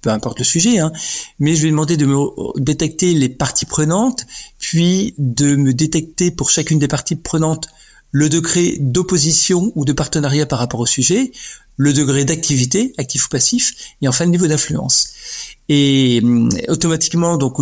peu 0.01 0.11
importe 0.11 0.39
le 0.39 0.45
sujet, 0.45 0.79
hein, 0.79 0.93
mais 1.39 1.55
je 1.55 1.63
lui 1.63 1.69
ai 1.69 1.71
demandé 1.71 1.97
de 1.97 2.07
me 2.07 2.61
détecter 2.61 3.15
les 3.15 3.29
parties 3.29 3.67
prenantes, 3.67 4.27
puis 4.59 5.15
de 5.19 5.57
me 5.57 5.73
détecter 5.73 6.31
pour 6.31 6.51
chacune 6.51 6.79
des 6.79 6.89
parties 6.89 7.17
prenantes 7.17 7.69
le 8.13 8.29
degré 8.29 8.77
d'opposition 8.81 9.73
ou 9.75 9.85
de 9.85 9.93
partenariat 9.93 10.47
par 10.47 10.59
rapport 10.59 10.81
au 10.81 10.87
sujet, 10.87 11.33
le 11.77 11.93
degré 11.93 12.25
d'activité, 12.25 12.95
actif 12.97 13.27
ou 13.27 13.29
passif, 13.29 13.75
et 14.01 14.09
enfin 14.09 14.25
le 14.25 14.31
niveau 14.31 14.47
d'influence. 14.47 15.11
Et 15.69 16.21
hum, 16.23 16.49
automatiquement, 16.69 17.37
donc 17.37 17.57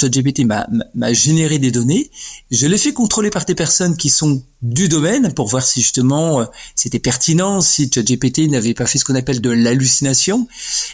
ChatGPT 0.00 0.44
m'a 0.44 1.12
généré 1.12 1.58
des 1.58 1.70
données. 1.70 2.10
Je 2.50 2.66
les 2.66 2.78
fait 2.78 2.92
contrôler 2.92 3.30
par 3.30 3.44
des 3.44 3.54
personnes 3.54 3.96
qui 3.96 4.10
sont 4.10 4.42
du 4.62 4.88
domaine 4.88 5.32
pour 5.34 5.48
voir 5.48 5.62
si 5.62 5.80
justement 5.80 6.40
euh, 6.40 6.44
c'était 6.74 6.98
pertinent, 6.98 7.60
si 7.60 7.90
ChatGPT 7.92 8.48
n'avait 8.48 8.74
pas 8.74 8.86
fait 8.86 8.98
ce 8.98 9.04
qu'on 9.04 9.14
appelle 9.14 9.40
de 9.40 9.50
l'hallucination. 9.50 10.48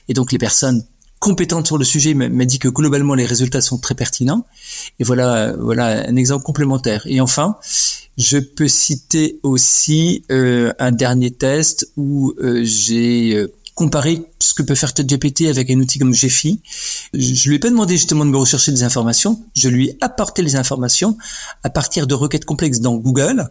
Et 0.09 0.15
donc 0.15 0.33
les 0.33 0.39
personnes 0.39 0.85
compétentes 1.19 1.67
sur 1.67 1.79
le 1.79 1.85
sujet 1.85 2.15
m'a 2.15 2.45
dit 2.47 2.59
que 2.59 2.69
globalement 2.69 3.15
les 3.15 3.27
résultats 3.27 3.61
sont 3.61 3.79
très 3.79 3.95
pertinents. 3.95 4.47
Et 4.99 5.05
voilà, 5.05 5.53
voilà 5.59 6.09
un 6.09 6.17
exemple 6.17 6.45
complémentaire. 6.45 7.03
Et 7.07 7.21
enfin, 7.21 7.57
je 8.17 8.39
peux 8.39 8.69
citer 8.69 9.39
aussi 9.43 10.25
euh, 10.33 10.73
un 10.79 10.93
dernier 10.93 11.31
test 11.31 11.93
où 11.97 12.33
euh, 12.39 12.63
j'ai 12.65 13.47
euh, 13.71 13.75
comparé 13.75 14.23
ce 14.39 14.55
que 14.55 14.63
peut 14.63 14.75
faire 14.75 14.93
ChatGPT 14.97 15.47
avec 15.47 15.71
un 15.71 15.79
outil 15.79 15.99
comme 15.99 16.15
Gephi. 16.15 16.61
Je 17.15 17.49
lui 17.49 17.57
ai 17.57 17.59
pas 17.59 17.71
demandé 17.71 17.97
justement 17.97 18.25
de 18.25 18.31
me 18.31 18.39
rechercher 18.39 18.73
des 18.73 18.83
informations, 18.83 19.43
je 19.55 19.69
lui 19.69 19.89
ai 19.89 19.99
apporté 20.01 20.43
les 20.43 20.57
informations 20.57 21.17
à 21.63 21.71
partir 21.71 22.07
de 22.07 22.15
requêtes 22.15 22.45
complexes 22.45 22.81
dans 22.81 22.95
Google. 22.97 23.49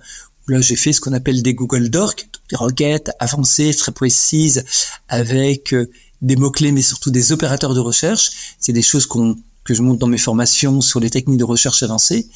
Là, 0.47 0.61
j'ai 0.61 0.75
fait 0.75 0.93
ce 0.93 1.01
qu'on 1.01 1.13
appelle 1.13 1.43
des 1.43 1.53
Google 1.53 1.89
Docs, 1.89 2.27
des 2.49 2.55
requêtes 2.55 3.11
avancées, 3.19 3.73
très 3.73 3.91
précises, 3.91 4.65
avec 5.07 5.75
des 6.21 6.35
mots-clés, 6.35 6.71
mais 6.71 6.81
surtout 6.81 7.11
des 7.11 7.31
opérateurs 7.31 7.75
de 7.75 7.79
recherche. 7.79 8.55
C'est 8.59 8.73
des 8.73 8.81
choses 8.81 9.05
qu'on 9.05 9.35
que 9.63 9.75
je 9.75 9.83
montre 9.83 9.99
dans 9.99 10.07
mes 10.07 10.17
formations 10.17 10.81
sur 10.81 10.99
les 10.99 11.11
techniques 11.11 11.37
de 11.37 11.43
recherche 11.43 11.83
avancées. 11.83 12.27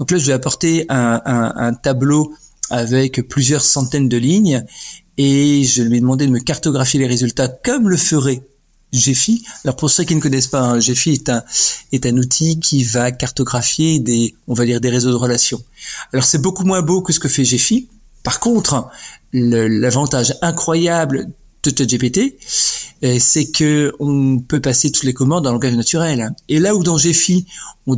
Donc 0.00 0.10
là, 0.10 0.18
je 0.18 0.26
vais 0.26 0.32
apporter 0.32 0.86
un, 0.88 1.22
un 1.24 1.72
tableau 1.72 2.34
avec 2.70 3.28
plusieurs 3.28 3.62
centaines 3.62 4.08
de 4.08 4.16
lignes 4.16 4.64
et 5.22 5.64
je 5.64 5.82
lui 5.82 5.98
ai 5.98 6.00
demandé 6.00 6.26
de 6.26 6.30
me 6.30 6.38
cartographier 6.38 6.98
les 6.98 7.06
résultats 7.06 7.46
comme 7.46 7.90
le 7.90 7.98
ferait 7.98 8.40
Gephi. 8.90 9.44
Alors 9.64 9.76
pour 9.76 9.90
ceux 9.90 10.04
qui 10.04 10.14
ne 10.14 10.20
connaissent 10.20 10.46
pas, 10.46 10.62
hein, 10.62 10.78
est 10.80 12.06
un, 12.06 12.16
outil 12.16 12.58
qui 12.58 12.84
va 12.84 13.12
cartographier 13.12 13.98
des, 13.98 14.34
on 14.48 14.54
va 14.54 14.64
dire 14.64 14.80
des 14.80 14.88
réseaux 14.88 15.10
de 15.10 15.16
relations. 15.16 15.62
Alors 16.14 16.24
c'est 16.24 16.40
beaucoup 16.40 16.64
moins 16.64 16.80
beau 16.80 17.02
que 17.02 17.12
ce 17.12 17.20
que 17.20 17.28
fait 17.28 17.44
Gephi. 17.44 17.86
Par 18.22 18.40
contre, 18.40 18.88
l'avantage 19.34 20.34
incroyable 20.40 21.28
de 21.64 21.70
ChatGPT, 21.70 22.38
c'est 23.18 23.50
que 23.50 23.92
on 23.98 24.38
peut 24.40 24.60
passer 24.60 24.90
toutes 24.92 25.04
les 25.04 25.14
commandes 25.14 25.46
en 25.46 25.52
langage 25.52 25.74
naturel. 25.74 26.34
Et 26.48 26.58
là 26.58 26.74
où 26.74 26.82
dans 26.82 26.98
Gephi, 26.98 27.46
on, 27.86 27.94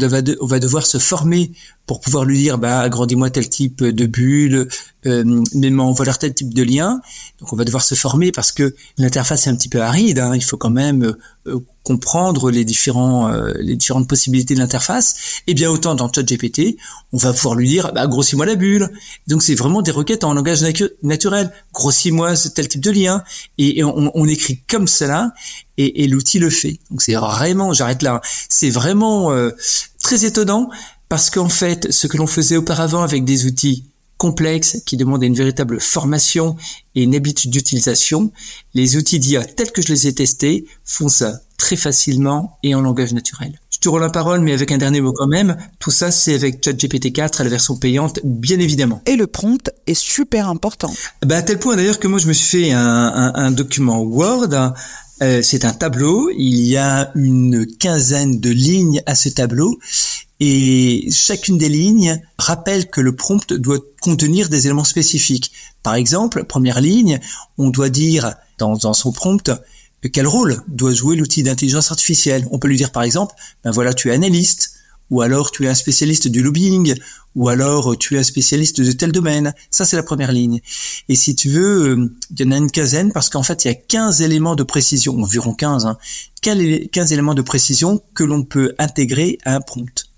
va 0.46 0.58
devoir 0.60 0.86
se 0.86 0.98
former 0.98 1.52
pour 1.86 2.00
pouvoir 2.00 2.24
lui 2.24 2.38
dire 2.38 2.58
bah 2.58 2.80
agrandis-moi 2.80 3.30
tel 3.30 3.48
type 3.48 3.82
de 3.82 4.06
bulle, 4.06 4.68
euh, 5.06 5.42
mets-moi 5.54 5.92
voilà 5.96 6.14
tel 6.14 6.32
type 6.32 6.54
de 6.54 6.62
lien. 6.62 7.00
Donc 7.40 7.52
on 7.52 7.56
va 7.56 7.64
devoir 7.64 7.82
se 7.82 7.94
former 7.94 8.32
parce 8.32 8.52
que 8.52 8.74
l'interface 8.98 9.46
est 9.46 9.50
un 9.50 9.56
petit 9.56 9.68
peu 9.68 9.82
aride. 9.82 10.18
Hein. 10.20 10.34
Il 10.34 10.44
faut 10.44 10.56
quand 10.56 10.70
même 10.70 11.14
euh, 11.46 11.58
comprendre 11.82 12.50
les 12.50 12.64
différents 12.64 13.30
euh, 13.32 13.52
les 13.58 13.74
différentes 13.74 14.08
possibilités 14.08 14.54
de 14.54 14.60
l'interface. 14.60 15.42
Et 15.48 15.54
bien 15.54 15.70
autant 15.70 15.94
dans 15.96 16.10
ChatGPT, 16.10 16.76
on 17.12 17.18
va 17.18 17.32
pouvoir 17.32 17.56
lui 17.56 17.68
dire 17.68 17.92
bah 17.92 18.06
grossis-moi 18.06 18.46
la 18.46 18.54
bulle. 18.54 18.88
Donc 19.26 19.42
c'est 19.42 19.56
vraiment 19.56 19.82
des 19.82 19.90
requêtes 19.90 20.24
en 20.24 20.34
langage 20.34 20.64
naturel. 21.02 21.52
Grossis-moi 21.74 22.34
tel 22.54 22.68
type 22.68 22.82
de 22.82 22.92
lien 22.92 23.24
et, 23.58 23.82
on, 23.82 24.12
on, 24.14 24.28
écrit 24.28 24.60
comme 24.68 24.86
cela 24.92 25.32
et, 25.78 26.06
l'outil 26.06 26.38
le 26.38 26.50
fait. 26.50 26.78
Donc 26.90 27.02
c'est 27.02 27.14
vraiment, 27.14 27.72
j'arrête 27.72 28.02
là. 28.02 28.20
C'est 28.48 28.70
vraiment 28.70 29.32
euh, 29.32 29.50
très 30.02 30.24
étonnant 30.24 30.70
parce 31.08 31.30
qu'en 31.30 31.48
fait, 31.48 31.90
ce 31.90 32.06
que 32.06 32.16
l'on 32.16 32.26
faisait 32.26 32.56
auparavant 32.56 33.02
avec 33.02 33.24
des 33.24 33.46
outils 33.46 33.84
complexes 34.16 34.78
qui 34.86 34.96
demandaient 34.96 35.26
une 35.26 35.34
véritable 35.34 35.80
formation 35.80 36.56
et 36.94 37.02
une 37.02 37.14
habitude 37.14 37.50
d'utilisation, 37.50 38.30
les 38.74 38.96
outils 38.96 39.18
d'IA 39.18 39.44
tels 39.44 39.72
que 39.72 39.82
je 39.82 39.88
les 39.88 40.06
ai 40.06 40.14
testés 40.14 40.64
font 40.84 41.08
ça 41.08 41.40
très 41.58 41.76
facilement 41.76 42.58
et 42.62 42.74
en 42.74 42.80
langage 42.80 43.12
naturel. 43.12 43.58
Te 43.82 43.88
rends 43.88 43.98
la 43.98 44.10
parole, 44.10 44.40
mais 44.42 44.52
avec 44.52 44.70
un 44.70 44.78
dernier 44.78 45.00
mot 45.00 45.12
quand 45.12 45.26
même. 45.26 45.56
Tout 45.80 45.90
ça, 45.90 46.12
c'est 46.12 46.36
avec 46.36 46.64
ChatGPT 46.64 47.12
4 47.12 47.40
à 47.40 47.44
la 47.44 47.50
version 47.50 47.76
payante, 47.76 48.20
bien 48.22 48.60
évidemment. 48.60 49.02
Et 49.06 49.16
le 49.16 49.26
prompt 49.26 49.70
est 49.88 49.94
super 49.94 50.48
important. 50.48 50.94
Bah, 51.26 51.38
à 51.38 51.42
tel 51.42 51.58
point 51.58 51.74
d'ailleurs 51.74 51.98
que 51.98 52.06
moi, 52.06 52.20
je 52.20 52.28
me 52.28 52.32
suis 52.32 52.62
fait 52.62 52.72
un, 52.72 52.80
un, 52.80 53.34
un 53.34 53.50
document 53.50 54.00
Word 54.00 54.72
euh, 55.22 55.40
c'est 55.42 55.64
un 55.64 55.72
tableau, 55.72 56.30
il 56.36 56.66
y 56.66 56.76
a 56.76 57.12
une 57.14 57.66
quinzaine 57.66 58.40
de 58.40 58.50
lignes 58.50 59.02
à 59.06 59.14
ce 59.14 59.28
tableau 59.28 59.78
et 60.40 61.08
chacune 61.12 61.58
des 61.58 61.68
lignes 61.68 62.20
rappelle 62.38 62.90
que 62.90 63.00
le 63.00 63.14
prompt 63.14 63.52
doit 63.52 63.78
contenir 64.00 64.48
des 64.48 64.66
éléments 64.66 64.82
spécifiques. 64.82 65.52
Par 65.84 65.94
exemple, 65.94 66.42
première 66.44 66.80
ligne, 66.80 67.20
on 67.56 67.70
doit 67.70 67.88
dire 67.88 68.34
dans, 68.58 68.76
dans 68.76 68.94
son 68.94 69.12
prompt 69.12 69.52
quel 70.08 70.26
rôle 70.26 70.62
doit 70.68 70.92
jouer 70.92 71.16
l'outil 71.16 71.42
d'intelligence 71.42 71.90
artificielle? 71.90 72.46
On 72.50 72.58
peut 72.58 72.68
lui 72.68 72.76
dire 72.76 72.92
par 72.92 73.02
exemple, 73.02 73.34
ben 73.64 73.70
voilà, 73.70 73.94
tu 73.94 74.08
es 74.08 74.12
analyste, 74.12 74.72
ou 75.10 75.20
alors 75.20 75.50
tu 75.50 75.64
es 75.66 75.68
un 75.68 75.74
spécialiste 75.74 76.28
du 76.28 76.42
lobbying, 76.42 76.94
ou 77.34 77.48
alors 77.48 77.96
tu 77.98 78.16
es 78.16 78.18
un 78.18 78.22
spécialiste 78.22 78.80
de 78.80 78.92
tel 78.92 79.12
domaine. 79.12 79.54
Ça, 79.70 79.84
c'est 79.84 79.96
la 79.96 80.02
première 80.02 80.32
ligne. 80.32 80.60
Et 81.08 81.14
si 81.14 81.36
tu 81.36 81.50
veux, 81.50 81.90
euh, 81.90 82.10
il 82.30 82.40
y 82.40 82.48
en 82.48 82.50
a 82.50 82.56
une 82.56 82.70
quinzaine, 82.70 83.12
parce 83.12 83.28
qu'en 83.28 83.42
fait, 83.42 83.64
il 83.64 83.68
y 83.68 83.70
a 83.70 83.74
15 83.74 84.22
éléments 84.22 84.56
de 84.56 84.62
précision, 84.62 85.20
environ 85.20 85.54
15, 85.54 85.86
hein, 85.86 85.98
15 86.40 87.12
éléments 87.12 87.34
de 87.34 87.42
précision 87.42 88.02
que 88.14 88.24
l'on 88.24 88.42
peut 88.42 88.74
intégrer 88.78 89.38
à 89.44 89.54
un 89.54 89.60
prompt? 89.60 90.11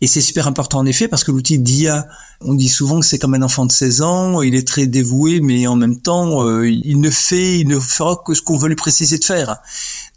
Et 0.00 0.06
c'est 0.06 0.20
super 0.20 0.46
important 0.46 0.78
en 0.78 0.86
effet 0.86 1.08
parce 1.08 1.24
que 1.24 1.30
l'outil 1.30 1.58
d'IA, 1.58 2.06
on 2.40 2.54
dit 2.54 2.68
souvent 2.68 3.00
que 3.00 3.06
c'est 3.06 3.18
comme 3.18 3.34
un 3.34 3.42
enfant 3.42 3.66
de 3.66 3.72
16 3.72 4.02
ans, 4.02 4.42
il 4.42 4.54
est 4.54 4.66
très 4.66 4.86
dévoué, 4.86 5.40
mais 5.40 5.66
en 5.66 5.76
même 5.76 6.00
temps, 6.00 6.44
euh, 6.44 6.68
il 6.68 7.00
ne 7.00 7.10
fait, 7.10 7.60
il 7.60 7.68
ne 7.68 7.80
fera 7.80 8.22
que 8.24 8.34
ce 8.34 8.42
qu'on 8.42 8.58
veut 8.58 8.68
lui 8.68 8.76
préciser 8.76 9.18
de 9.18 9.24
faire. 9.24 9.58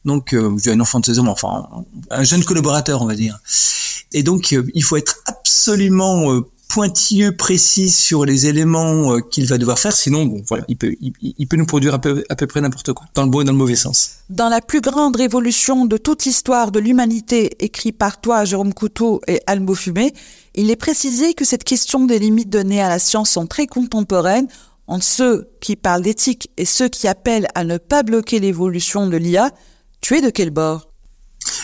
Donc, 0.05 0.33
euh, 0.33 0.55
un 0.67 0.79
enfant 0.79 0.99
de 0.99 1.05
16 1.05 1.19
ans, 1.19 1.27
enfin, 1.27 1.67
un 2.09 2.23
jeune 2.23 2.43
collaborateur, 2.43 3.01
on 3.01 3.05
va 3.05 3.15
dire. 3.15 3.39
Et 4.11 4.23
donc, 4.23 4.53
euh, 4.53 4.65
il 4.73 4.83
faut 4.83 4.97
être 4.97 5.17
absolument 5.25 6.31
euh, 6.31 6.41
pointilleux, 6.69 7.35
précis 7.35 7.89
sur 7.89 8.25
les 8.25 8.45
éléments 8.45 9.13
euh, 9.13 9.19
qu'il 9.19 9.47
va 9.47 9.57
devoir 9.57 9.79
faire. 9.79 9.91
Sinon, 9.91 10.25
bon, 10.25 10.41
voilà, 10.47 10.63
il 10.67 10.77
peut, 10.77 10.95
il, 11.01 11.47
peut 11.47 11.57
nous 11.57 11.65
produire 11.65 11.95
à 11.95 11.99
peu, 11.99 12.23
près 12.47 12.61
n'importe 12.61 12.93
quoi, 12.93 13.07
dans 13.15 13.23
le 13.23 13.29
bon 13.29 13.41
et 13.41 13.43
dans 13.43 13.51
le 13.51 13.57
mauvais 13.57 13.75
sens. 13.75 14.19
Dans 14.29 14.49
la 14.49 14.61
plus 14.61 14.79
grande 14.79 15.15
révolution 15.15 15.85
de 15.85 15.97
toute 15.97 16.25
l'histoire 16.25 16.71
de 16.71 16.79
l'humanité, 16.79 17.51
écrit 17.59 17.91
par 17.91 18.21
toi, 18.21 18.45
Jérôme 18.45 18.73
Couteau 18.73 19.19
et 19.27 19.41
Almo 19.47 19.73
Fumé, 19.73 20.13
il 20.53 20.69
est 20.69 20.75
précisé 20.75 21.33
que 21.33 21.43
cette 21.43 21.63
question 21.63 22.05
des 22.05 22.19
limites 22.19 22.49
données 22.49 22.81
à 22.81 22.89
la 22.89 22.99
science 22.99 23.31
sont 23.31 23.47
très 23.47 23.65
contemporaines 23.65 24.47
entre 24.87 25.05
ceux 25.05 25.49
qui 25.61 25.75
parlent 25.75 26.03
d'éthique 26.03 26.51
et 26.57 26.65
ceux 26.65 26.87
qui 26.87 27.07
appellent 27.07 27.47
à 27.55 27.63
ne 27.63 27.77
pas 27.77 28.03
bloquer 28.03 28.39
l'évolution 28.39 29.07
de 29.07 29.17
l'IA. 29.17 29.51
Tu 30.01 30.17
es 30.17 30.21
de 30.21 30.29
quel 30.29 30.51
bord? 30.51 30.88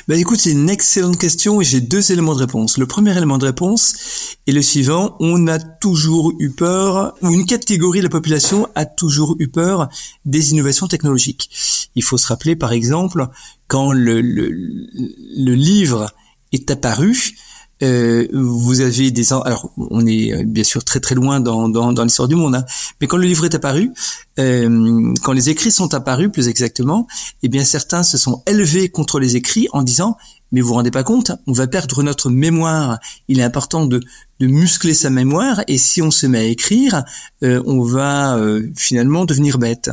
Ben 0.08 0.20
écoute, 0.20 0.40
c'est 0.40 0.52
une 0.52 0.70
excellente 0.70 1.18
question 1.18 1.62
et 1.62 1.64
j'ai 1.64 1.82
deux 1.82 2.12
éléments 2.12 2.36
de 2.36 2.40
réponse. 2.40 2.78
Le 2.78 2.86
premier 2.86 3.16
élément 3.16 3.38
de 3.38 3.46
réponse 3.46 4.38
est 4.48 4.52
le 4.52 4.62
suivant. 4.62 5.16
On 5.20 5.48
a 5.48 5.60
toujours 5.60 6.34
eu 6.40 6.52
peur, 6.52 7.16
ou 7.22 7.30
une 7.30 7.46
catégorie 7.46 8.00
de 8.00 8.06
la 8.06 8.10
population 8.10 8.68
a 8.76 8.86
toujours 8.86 9.36
eu 9.40 9.48
peur 9.48 9.90
des 10.26 10.52
innovations 10.52 10.88
technologiques. 10.88 11.90
Il 11.96 12.04
faut 12.04 12.18
se 12.18 12.28
rappeler, 12.28 12.56
par 12.56 12.72
exemple, 12.72 13.28
quand 13.68 13.92
le, 13.92 14.22
le, 14.22 14.50
le 14.52 15.54
livre 15.54 16.12
est 16.52 16.70
apparu, 16.70 17.36
euh, 17.84 18.28
vous 18.32 18.80
avez 18.80 19.12
des 19.12 19.34
alors 19.34 19.70
on 19.78 20.06
est 20.08 20.34
euh, 20.34 20.44
bien 20.46 20.64
sûr 20.64 20.84
très 20.86 21.02
très 21.02 21.14
loin 21.14 21.42
dans, 21.42 21.68
dans, 21.68 21.92
dans 21.92 22.04
l'histoire 22.06 22.30
du 22.30 22.36
monde 22.36 22.56
hein. 22.56 22.66
mais 23.02 23.08
quand 23.08 23.18
le 23.18 23.28
livre 23.28 23.44
est 23.44 23.54
apparu 23.54 23.92
euh, 24.40 25.14
quand 25.24 25.34
les 25.34 25.50
écrits 25.50 25.72
sont 25.72 25.94
apparus 25.94 26.30
plus 26.32 26.48
exactement 26.48 27.06
eh 27.44 27.50
bien 27.50 27.66
certains 27.66 28.04
se 28.04 28.18
sont 28.18 28.44
élevés 28.48 28.88
contre 28.88 29.20
les 29.20 29.36
écrits 29.36 29.68
en 29.74 29.84
disant 29.84 30.16
mais 30.54 30.62
vous 30.62 30.70
vous 30.70 30.74
rendez 30.76 30.92
pas 30.92 31.04
compte 31.04 31.34
on 31.48 31.52
va 31.52 31.68
perdre 31.68 32.02
notre 32.02 32.30
mémoire 32.30 32.98
il 33.28 33.40
est 33.42 33.44
important 33.44 33.86
de, 33.86 34.00
de 34.40 34.48
muscler 34.48 34.94
sa 34.94 35.10
mémoire 35.10 35.62
et 35.68 35.78
si 35.78 36.02
on 36.02 36.12
se 36.12 36.28
met 36.28 36.40
à 36.40 36.44
écrire 36.44 37.04
euh, 37.44 37.62
on 37.66 37.82
va 37.84 38.38
euh, 38.38 38.72
finalement 38.78 39.26
devenir 39.26 39.58
bête 39.58 39.90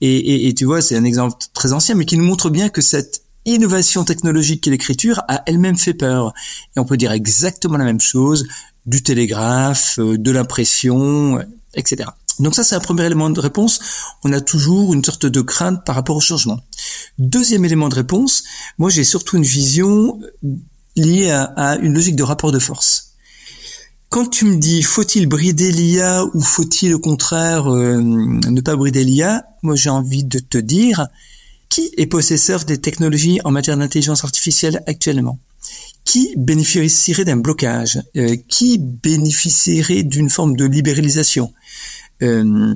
et, 0.00 0.16
et, 0.16 0.46
et 0.46 0.54
tu 0.54 0.64
vois 0.64 0.80
c'est 0.80 0.96
un 0.96 1.04
exemple 1.04 1.38
très 1.54 1.72
ancien 1.72 1.96
mais 1.96 2.04
qui 2.04 2.16
nous 2.16 2.24
montre 2.24 2.50
bien 2.50 2.68
que 2.68 2.82
cette 2.82 3.25
innovation 3.46 4.04
technologique 4.04 4.62
qu'est 4.62 4.70
l'écriture 4.70 5.22
a 5.28 5.42
elle-même 5.46 5.78
fait 5.78 5.94
peur. 5.94 6.34
Et 6.76 6.80
on 6.80 6.84
peut 6.84 6.96
dire 6.96 7.12
exactement 7.12 7.78
la 7.78 7.84
même 7.84 8.00
chose 8.00 8.46
du 8.84 9.02
télégraphe, 9.02 9.98
euh, 9.98 10.18
de 10.18 10.30
l'impression, 10.30 11.40
etc. 11.74 12.10
Donc 12.38 12.54
ça, 12.54 12.64
c'est 12.64 12.74
un 12.74 12.80
premier 12.80 13.04
élément 13.04 13.30
de 13.30 13.40
réponse. 13.40 13.80
On 14.24 14.32
a 14.32 14.40
toujours 14.40 14.92
une 14.92 15.04
sorte 15.04 15.26
de 15.26 15.40
crainte 15.40 15.84
par 15.84 15.94
rapport 15.94 16.16
au 16.16 16.20
changement. 16.20 16.60
Deuxième 17.18 17.64
élément 17.64 17.88
de 17.88 17.94
réponse, 17.94 18.44
moi 18.78 18.90
j'ai 18.90 19.04
surtout 19.04 19.38
une 19.38 19.44
vision 19.44 20.20
liée 20.96 21.30
à, 21.30 21.78
une 21.80 21.94
logique 21.94 22.16
de 22.16 22.22
rapport 22.22 22.52
de 22.52 22.58
force. 22.58 23.12
Quand 24.08 24.26
tu 24.28 24.44
me 24.44 24.56
dis 24.56 24.82
faut-il 24.82 25.26
brider 25.26 25.72
l'IA 25.72 26.24
ou 26.34 26.40
faut-il 26.40 26.94
au 26.94 27.00
contraire 27.00 27.72
euh, 27.72 28.00
ne 28.00 28.60
pas 28.60 28.76
brider 28.76 29.02
l'IA, 29.02 29.44
moi 29.62 29.74
j'ai 29.74 29.90
envie 29.90 30.24
de 30.24 30.38
te 30.38 30.58
dire 30.58 31.08
qui 31.68 31.90
est 31.96 32.06
possesseur 32.06 32.64
des 32.64 32.78
technologies 32.78 33.40
en 33.44 33.50
matière 33.50 33.76
d'intelligence 33.76 34.24
artificielle 34.24 34.82
actuellement? 34.86 35.38
Qui 36.04 36.34
bénéficierait 36.36 37.24
d'un 37.24 37.36
blocage? 37.36 38.00
Euh, 38.16 38.36
Qui 38.48 38.78
bénéficierait 38.78 40.04
d'une 40.04 40.30
forme 40.30 40.56
de 40.56 40.64
libéralisation? 40.64 41.52
Euh, 42.22 42.74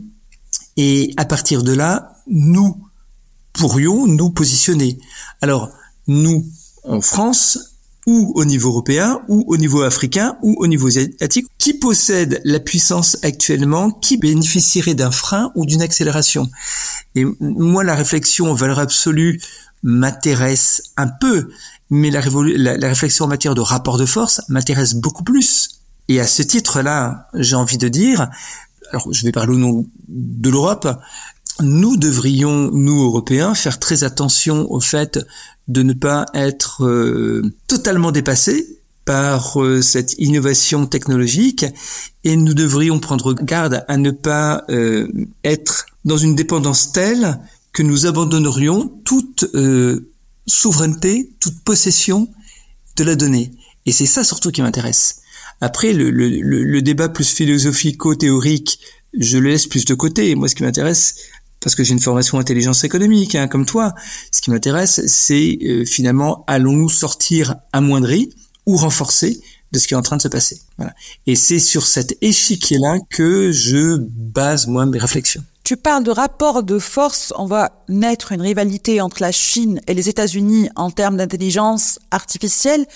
Et 0.77 1.13
à 1.17 1.25
partir 1.25 1.63
de 1.63 1.73
là, 1.73 2.17
nous 2.27 2.77
pourrions 3.53 4.07
nous 4.07 4.31
positionner. 4.31 4.99
Alors, 5.41 5.71
nous, 6.07 6.47
en 6.85 7.01
France, 7.01 7.70
ou 8.07 8.33
au 8.35 8.45
niveau 8.45 8.71
européen, 8.71 9.21
ou 9.29 9.45
au 9.47 9.57
niveau 9.57 9.83
africain, 9.83 10.37
ou 10.43 10.57
au 10.59 10.67
niveau 10.67 10.89
asiatique, 10.89 11.47
qui 11.59 11.75
possède 11.75 12.41
la 12.45 12.61
puissance 12.61 13.19
actuellement, 13.23 13.91
qui 13.91 14.17
bénéficierait 14.17 14.95
d'un 14.95 15.11
frein 15.11 15.53
ou 15.55 15.67
d'une 15.67 15.83
accélération? 15.83 16.49
Et 17.15 17.25
moi, 17.41 17.85
la 17.85 17.95
réflexion 17.95 18.51
en 18.51 18.55
valeur 18.55 18.79
absolue 18.79 19.41
m'intéresse 19.83 20.83
un 20.97 21.09
peu, 21.09 21.51
mais 21.91 22.11
la, 22.11 22.21
la, 22.57 22.89
réflexion 22.89 23.25
en 23.25 23.29
matière 23.29 23.55
de 23.55 23.61
rapport 23.61 23.99
de 23.99 24.07
force 24.07 24.43
m'intéresse 24.49 24.95
beaucoup 24.95 25.25
plus. 25.25 25.81
Et 26.09 26.21
à 26.21 26.27
ce 26.27 26.43
titre-là, 26.43 27.29
j'ai 27.35 27.57
envie 27.57 27.79
de 27.79 27.89
dire, 27.89 28.29
alors 28.91 29.13
je 29.13 29.25
vais 29.25 29.33
parler 29.33 29.55
au 29.55 29.59
nom 29.59 29.87
de 30.09 30.51
l'Europe, 30.51 30.89
nous 31.63 31.97
devrions, 31.97 32.71
nous 32.73 33.03
Européens, 33.03 33.55
faire 33.55 33.79
très 33.79 34.05
attention 34.05 34.71
au 34.71 34.81
fait 34.81 35.19
de 35.69 35.83
ne 35.83 35.93
pas 35.93 36.27
être 36.35 36.85
euh, 36.85 37.43
totalement 37.67 38.13
dépassés 38.13 38.79
par 39.05 39.63
euh, 39.63 39.81
cette 39.83 40.15
innovation 40.19 40.87
technologique 40.87 41.65
et 42.25 42.37
nous 42.37 42.55
devrions 42.55 42.99
prendre 42.99 43.35
garde 43.35 43.85
à 43.89 43.97
ne 43.97 44.11
pas 44.11 44.65
euh, 44.69 45.09
être 45.45 45.87
dans 46.05 46.17
une 46.17 46.35
dépendance 46.35 46.93
telle 46.93 47.39
que 47.73 47.83
nous 47.83 48.07
abandonnerions 48.07 48.93
toute 49.05 49.47
souveraineté, 50.47 51.31
toute 51.39 51.61
possession 51.61 52.29
de 52.97 53.05
la 53.05 53.15
donnée. 53.15 53.53
Et 53.87 53.93
c'est 53.93 54.07
ça 54.07 54.25
surtout 54.25 54.51
qui 54.51 54.61
m'intéresse. 54.61 55.21
Après, 55.61 55.93
le, 55.93 56.11
le, 56.11 56.29
le, 56.29 56.83
débat 56.83 57.09
plus 57.09 57.31
philosophico-théorique, 57.31 58.81
je 59.19 59.39
le 59.39 59.51
laisse 59.51 59.67
plus 59.67 59.85
de 59.85 59.95
côté. 59.95 60.35
Moi, 60.35 60.49
ce 60.49 60.55
qui 60.55 60.63
m'intéresse, 60.63 61.17
parce 61.61 61.75
que 61.75 61.85
j'ai 61.85 61.93
une 61.93 62.01
formation 62.01 62.39
intelligence 62.39 62.85
économique, 62.85 63.35
hein, 63.35 63.49
comme 63.49 63.67
toi. 63.67 63.95
Ce 64.33 64.41
qui 64.41 64.51
m'intéresse, 64.51 65.03
c'est 65.07 65.59
euh, 65.63 65.85
finalement, 65.85 66.45
allons-nous 66.47 66.89
sortir 66.89 67.57
amoindris 67.73 68.31
ou 68.67 68.77
renforcés 68.77 69.41
de 69.73 69.79
ce 69.79 69.87
qui 69.87 69.95
est 69.95 69.97
en 69.97 70.03
train 70.03 70.17
de 70.17 70.23
se 70.23 70.29
passer. 70.29 70.61
Voilà. 70.79 70.93
Et 71.27 71.37
c'est 71.37 71.59
sur 71.59 71.87
cet 71.87 72.17
échiquier-là 72.23 72.99
que 73.09 73.53
je 73.53 73.97
base 73.99 74.67
moi 74.67 74.87
mes 74.87 74.99
réflexions. 74.99 75.45
Tu 75.63 75.77
parles 75.77 76.03
de 76.03 76.11
rapport 76.11 76.63
de 76.63 76.79
force. 76.79 77.33
On 77.37 77.47
va 77.47 77.85
naître 77.89 78.33
une 78.33 78.41
rivalité 78.41 79.01
entre 79.01 79.21
la 79.21 79.31
Chine 79.31 79.81
et 79.87 79.95
les 79.95 80.09
États-Unis 80.09 80.69
en 80.75 80.91
termes 80.91 81.17
d'intelligence 81.17 82.01
artificielle. 82.11 82.87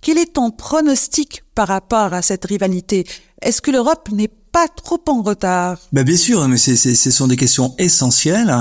Quel 0.00 0.18
est 0.18 0.34
ton 0.34 0.50
pronostic 0.50 1.42
par 1.54 1.68
rapport 1.68 2.12
à 2.12 2.22
cette 2.22 2.44
rivalité? 2.44 3.06
Est-ce 3.40 3.62
que 3.62 3.70
l'Europe 3.70 4.10
n'est 4.12 4.30
pas 4.52 4.68
trop 4.68 5.00
en 5.08 5.22
retard 5.22 5.78
bah 5.92 6.04
Bien 6.04 6.16
sûr, 6.16 6.46
mais 6.46 6.58
c'est, 6.58 6.76
ce 6.76 7.10
sont 7.10 7.26
des 7.26 7.36
questions 7.36 7.74
essentielles. 7.78 8.54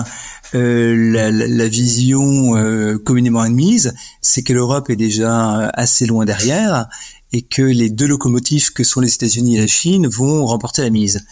Euh, 0.53 1.11
la, 1.13 1.31
la, 1.31 1.67
vision 1.67 2.57
euh, 2.57 2.97
communément 2.97 3.39
admise, 3.39 3.93
c'est 4.21 4.43
que 4.43 4.51
l'Europe 4.51 4.89
est 4.89 4.97
déjà 4.97 5.69
assez 5.69 6.05
loin 6.05 6.25
derrière 6.25 6.89
et 7.33 7.41
que 7.41 7.61
les 7.61 7.89
deux 7.89 8.07
locomotives 8.07 8.73
que 8.73 8.83
sont 8.83 8.99
les 8.99 9.13
États-Unis 9.13 9.57
et 9.57 9.61
la 9.61 9.67
Chine 9.67 10.07
vont 10.07 10.45
remporter 10.45 10.81
la 10.81 10.89
mise. 10.89 11.25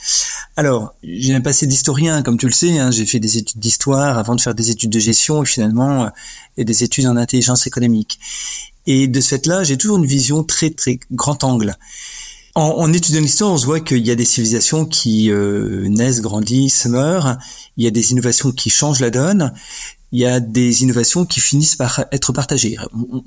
Alors, 0.55 0.93
j'ai 1.03 1.33
un 1.33 1.41
passé 1.41 1.67
d'historien, 1.67 2.21
comme 2.21 2.37
tu 2.37 2.45
le 2.45 2.53
sais, 2.53 2.79
hein, 2.79 2.91
j'ai 2.91 3.05
fait 3.05 3.19
des 3.19 3.37
études 3.37 3.59
d'histoire 3.59 4.17
avant 4.17 4.35
de 4.35 4.41
faire 4.41 4.55
des 4.55 4.71
études 4.71 4.91
de 4.91 4.99
gestion 4.99 5.43
et 5.43 5.45
finalement 5.45 6.09
et 6.55 6.63
des 6.63 6.83
études 6.83 7.07
en 7.07 7.17
intelligence 7.17 7.67
économique. 7.67 8.19
Et 8.87 9.07
de 9.07 9.19
ce 9.19 9.29
fait-là, 9.29 9.63
j'ai 9.63 9.77
toujours 9.77 9.97
une 9.97 10.05
vision 10.05 10.43
très 10.43 10.69
très 10.69 10.99
grand 11.11 11.43
angle. 11.43 11.75
En, 12.55 12.61
en 12.61 12.93
étudiant 12.93 13.21
l'histoire, 13.21 13.51
on 13.51 13.57
se 13.57 13.65
voit 13.65 13.79
qu'il 13.79 14.05
y 14.05 14.11
a 14.11 14.15
des 14.15 14.25
civilisations 14.25 14.85
qui 14.85 15.31
euh, 15.31 15.87
naissent, 15.87 16.21
grandissent, 16.21 16.85
meurent. 16.87 17.37
Il 17.77 17.83
y 17.83 17.87
a 17.87 17.91
des 17.91 18.11
innovations 18.11 18.51
qui 18.51 18.69
changent 18.69 18.99
la 18.99 19.11
donne. 19.11 19.53
Il 20.11 20.19
y 20.19 20.25
a 20.25 20.39
des 20.39 20.81
innovations 20.81 21.25
qui 21.25 21.39
finissent 21.39 21.75
par 21.75 22.05
être 22.11 22.33
partagées. 22.33 22.77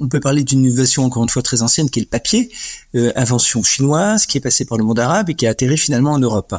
On, 0.00 0.08
peut 0.08 0.18
parler 0.18 0.42
d'une 0.42 0.64
innovation 0.64 1.04
encore 1.04 1.22
une 1.22 1.28
fois 1.28 1.42
très 1.42 1.62
ancienne 1.62 1.88
qui 1.88 2.00
est 2.00 2.02
le 2.02 2.08
papier, 2.08 2.50
euh, 2.96 3.12
invention 3.14 3.62
chinoise 3.62 4.26
qui 4.26 4.38
est 4.38 4.40
passée 4.40 4.64
par 4.64 4.78
le 4.78 4.84
monde 4.84 4.98
arabe 4.98 5.30
et 5.30 5.34
qui 5.34 5.46
a 5.46 5.50
atterri 5.50 5.78
finalement 5.78 6.10
en 6.10 6.18
Europe. 6.18 6.56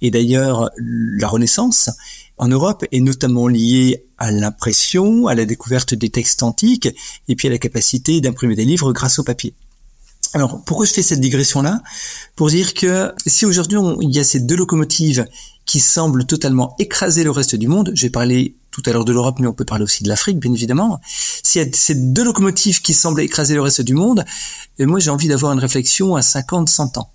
Et 0.00 0.12
d'ailleurs, 0.12 0.70
la 0.78 1.26
Renaissance 1.26 1.90
en 2.38 2.46
Europe 2.46 2.84
est 2.92 3.00
notamment 3.00 3.48
liée 3.48 4.04
à 4.16 4.30
l'impression, 4.30 5.26
à 5.26 5.34
la 5.34 5.44
découverte 5.44 5.94
des 5.94 6.10
textes 6.10 6.44
antiques 6.44 6.88
et 7.26 7.34
puis 7.34 7.48
à 7.48 7.50
la 7.50 7.58
capacité 7.58 8.20
d'imprimer 8.20 8.54
des 8.54 8.64
livres 8.64 8.92
grâce 8.92 9.18
au 9.18 9.24
papier. 9.24 9.54
Alors, 10.34 10.60
pourquoi 10.64 10.84
je 10.84 10.92
fais 10.92 11.02
cette 11.02 11.20
digression-là? 11.20 11.80
Pour 12.34 12.50
dire 12.50 12.74
que 12.74 13.12
si 13.24 13.46
aujourd'hui 13.46 13.78
il 14.00 14.10
y 14.10 14.18
a 14.18 14.24
ces 14.24 14.40
deux 14.40 14.56
locomotives 14.56 15.26
qui 15.64 15.78
semblent 15.78 16.26
totalement 16.26 16.74
écraser 16.80 17.22
le 17.22 17.30
reste 17.30 17.54
du 17.54 17.68
monde, 17.68 17.92
j'ai 17.94 18.10
parlé 18.10 18.56
tout 18.72 18.82
à 18.86 18.90
l'heure 18.90 19.04
de 19.04 19.12
l'Europe, 19.12 19.36
mais 19.38 19.46
on 19.46 19.52
peut 19.52 19.64
parler 19.64 19.84
aussi 19.84 20.02
de 20.02 20.08
l'Afrique, 20.08 20.40
bien 20.40 20.52
évidemment. 20.52 21.00
S'il 21.44 21.62
y 21.62 21.64
a 21.64 21.68
ces 21.72 21.94
deux 21.94 22.24
locomotives 22.24 22.82
qui 22.82 22.94
semblent 22.94 23.20
écraser 23.20 23.54
le 23.54 23.60
reste 23.60 23.82
du 23.82 23.94
monde, 23.94 24.24
et 24.80 24.82
euh, 24.82 24.86
moi 24.86 24.98
j'ai 24.98 25.10
envie 25.10 25.28
d'avoir 25.28 25.52
une 25.52 25.60
réflexion 25.60 26.16
à 26.16 26.22
50, 26.22 26.68
100 26.68 26.98
ans. 26.98 27.12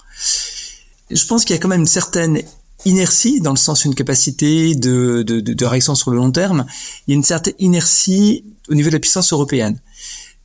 Je 1.12 1.26
pense 1.26 1.44
qu'il 1.44 1.54
y 1.54 1.60
a 1.60 1.62
quand 1.62 1.68
même 1.68 1.82
une 1.82 1.86
certaine 1.86 2.42
inertie, 2.86 3.42
dans 3.42 3.52
le 3.52 3.58
sens 3.58 3.84
une 3.84 3.96
capacité 3.96 4.76
de, 4.76 5.24
de, 5.24 5.42
de, 5.42 5.54
de 5.54 5.66
réaction 5.66 5.94
sur 5.94 6.12
le 6.12 6.18
long 6.18 6.32
terme, 6.32 6.66
il 7.06 7.12
y 7.12 7.14
a 7.14 7.18
une 7.18 7.24
certaine 7.26 7.56
inertie 7.60 8.46
au 8.70 8.76
niveau 8.76 8.88
de 8.88 8.94
la 8.94 9.00
puissance 9.00 9.34
européenne 9.34 9.78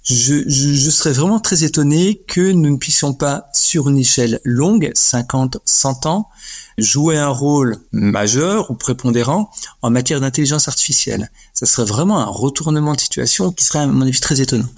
je, 0.04 0.46
je, 0.46 0.90
serais 0.90 1.12
vraiment 1.12 1.40
très 1.40 1.64
étonné 1.64 2.22
que 2.26 2.52
nous 2.52 2.70
ne 2.70 2.76
puissions 2.76 3.14
pas, 3.14 3.48
sur 3.54 3.88
une 3.88 3.98
échelle 3.98 4.38
longue, 4.44 4.90
50, 4.94 5.56
100 5.64 6.06
ans, 6.06 6.28
jouer 6.76 7.16
un 7.16 7.28
rôle 7.28 7.78
majeur 7.90 8.70
ou 8.70 8.74
prépondérant 8.74 9.50
en 9.80 9.90
matière 9.90 10.20
d'intelligence 10.20 10.68
artificielle. 10.68 11.30
Ça 11.54 11.64
serait 11.64 11.86
vraiment 11.86 12.18
un 12.18 12.26
retournement 12.26 12.92
de 12.94 13.00
situation 13.00 13.50
qui 13.50 13.64
serait, 13.64 13.78
à 13.78 13.86
mon 13.86 14.02
avis, 14.02 14.20
très 14.20 14.42
étonnant. 14.42 14.68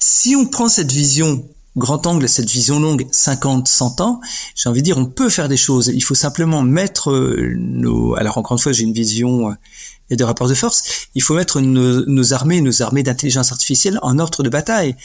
Si 0.00 0.34
on 0.34 0.46
prend 0.46 0.70
cette 0.70 0.92
vision 0.92 1.44
grand 1.76 2.06
angle, 2.06 2.28
cette 2.28 2.48
vision 2.48 2.78
longue, 2.78 3.06
50, 3.10 3.66
100 3.66 4.00
ans, 4.00 4.20
j'ai 4.54 4.68
envie 4.68 4.80
de 4.80 4.84
dire, 4.84 4.98
on 4.98 5.06
peut 5.06 5.28
faire 5.28 5.48
des 5.48 5.56
choses. 5.56 5.88
Il 5.88 6.02
faut 6.02 6.14
simplement 6.14 6.62
mettre 6.62 7.12
nos... 7.56 8.14
Alors 8.16 8.38
encore 8.38 8.56
une 8.56 8.62
fois, 8.62 8.72
j'ai 8.72 8.84
une 8.84 8.92
vision 8.92 9.50
euh, 9.50 9.54
et 10.10 10.16
de 10.16 10.24
rapports 10.24 10.48
de 10.48 10.54
force, 10.54 11.08
il 11.14 11.22
faut 11.22 11.34
mettre 11.34 11.60
nos, 11.60 12.32
armées, 12.32 12.60
nos 12.60 12.82
armées 12.82 13.02
d'intelligence 13.02 13.52
artificielle 13.52 13.98
en 14.02 14.18
ordre 14.18 14.42
de 14.42 14.48
bataille. 14.48 14.96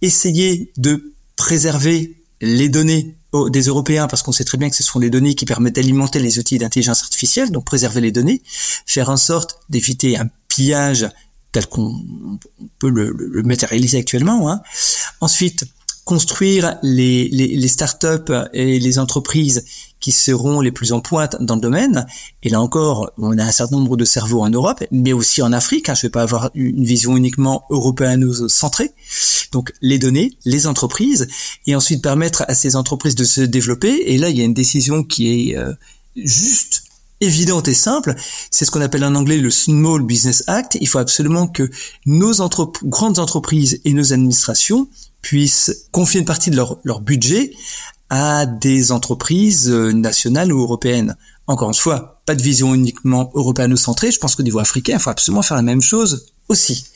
Essayer 0.00 0.72
de 0.76 1.12
préserver 1.36 2.16
les 2.40 2.68
données 2.68 3.14
des 3.50 3.62
Européens, 3.62 4.06
parce 4.06 4.22
qu'on 4.22 4.32
sait 4.32 4.44
très 4.44 4.56
bien 4.56 4.70
que 4.70 4.76
ce 4.76 4.82
sont 4.82 4.98
les 4.98 5.10
données 5.10 5.34
qui 5.34 5.44
permettent 5.44 5.76
d'alimenter 5.76 6.18
les 6.18 6.38
outils 6.38 6.56
d'intelligence 6.56 7.02
artificielle, 7.02 7.50
donc 7.50 7.66
préserver 7.66 8.00
les 8.00 8.10
données, 8.10 8.42
faire 8.86 9.10
en 9.10 9.18
sorte 9.18 9.60
d'éviter 9.68 10.16
un 10.16 10.28
pillage 10.48 11.06
tel 11.52 11.66
qu'on 11.66 12.00
peut 12.78 12.88
le, 12.88 13.12
le, 13.12 13.42
matérialiser 13.42 13.98
actuellement. 13.98 14.50
Hein. 14.50 14.62
Ensuite, 15.20 15.64
construire 16.08 16.78
les, 16.82 17.28
les, 17.28 17.48
les 17.48 17.68
startups 17.68 18.32
et 18.54 18.78
les 18.78 18.98
entreprises 18.98 19.66
qui 20.00 20.10
seront 20.10 20.62
les 20.62 20.72
plus 20.72 20.92
en 20.94 21.00
pointe 21.00 21.36
dans 21.38 21.56
le 21.56 21.60
domaine. 21.60 22.06
Et 22.42 22.48
là 22.48 22.62
encore, 22.62 23.10
on 23.18 23.36
a 23.36 23.44
un 23.44 23.52
certain 23.52 23.76
nombre 23.76 23.98
de 23.98 24.06
cerveaux 24.06 24.40
en 24.40 24.48
Europe, 24.48 24.82
mais 24.90 25.12
aussi 25.12 25.42
en 25.42 25.52
Afrique. 25.52 25.90
Hein, 25.90 25.94
je 25.94 25.98
ne 25.98 26.02
vais 26.04 26.12
pas 26.12 26.22
avoir 26.22 26.50
une 26.54 26.82
vision 26.82 27.14
uniquement 27.14 27.64
européenne-centrée. 27.68 28.90
Donc 29.52 29.74
les 29.82 29.98
données, 29.98 30.32
les 30.46 30.66
entreprises, 30.66 31.28
et 31.66 31.76
ensuite 31.76 32.02
permettre 32.02 32.42
à 32.48 32.54
ces 32.54 32.74
entreprises 32.74 33.14
de 33.14 33.24
se 33.24 33.42
développer. 33.42 34.10
Et 34.10 34.16
là, 34.16 34.30
il 34.30 34.38
y 34.38 34.40
a 34.40 34.44
une 34.44 34.54
décision 34.54 35.04
qui 35.04 35.50
est 35.50 35.58
euh, 35.58 35.74
juste 36.16 36.84
évidente 37.20 37.68
et 37.68 37.74
simple, 37.74 38.14
c'est 38.50 38.64
ce 38.64 38.70
qu'on 38.70 38.80
appelle 38.80 39.04
en 39.04 39.14
anglais 39.14 39.36
le 39.36 39.50
Small 39.50 40.02
Business 40.02 40.42
Act. 40.46 40.78
Il 40.80 40.88
faut 40.88 41.00
absolument 41.00 41.48
que 41.48 41.68
nos 42.06 42.32
grandes 42.84 43.18
entreprises 43.18 43.80
et 43.84 43.92
nos 43.92 44.14
administrations 44.14 44.88
puissent 45.22 45.88
confier 45.90 46.20
une 46.20 46.26
partie 46.26 46.50
de 46.50 46.56
leur, 46.56 47.00
budget 47.00 47.52
à 48.10 48.46
des 48.46 48.92
entreprises 48.92 49.70
euh, 49.70 49.92
nationales 49.92 50.52
ou 50.52 50.60
européennes. 50.60 51.16
Encore 51.46 51.68
une 51.68 51.74
fois, 51.74 52.20
pas 52.26 52.34
de 52.34 52.42
vision 52.42 52.74
uniquement 52.74 53.30
européano-centrée. 53.34 54.10
Je 54.10 54.18
pense 54.18 54.34
qu'au 54.36 54.42
niveau 54.42 54.58
africain, 54.58 54.94
il 54.94 55.00
faut 55.00 55.10
absolument 55.10 55.42
faire 55.42 55.56
la 55.56 55.62
même 55.62 55.82
chose 55.82 56.26
aussi. 56.48 56.86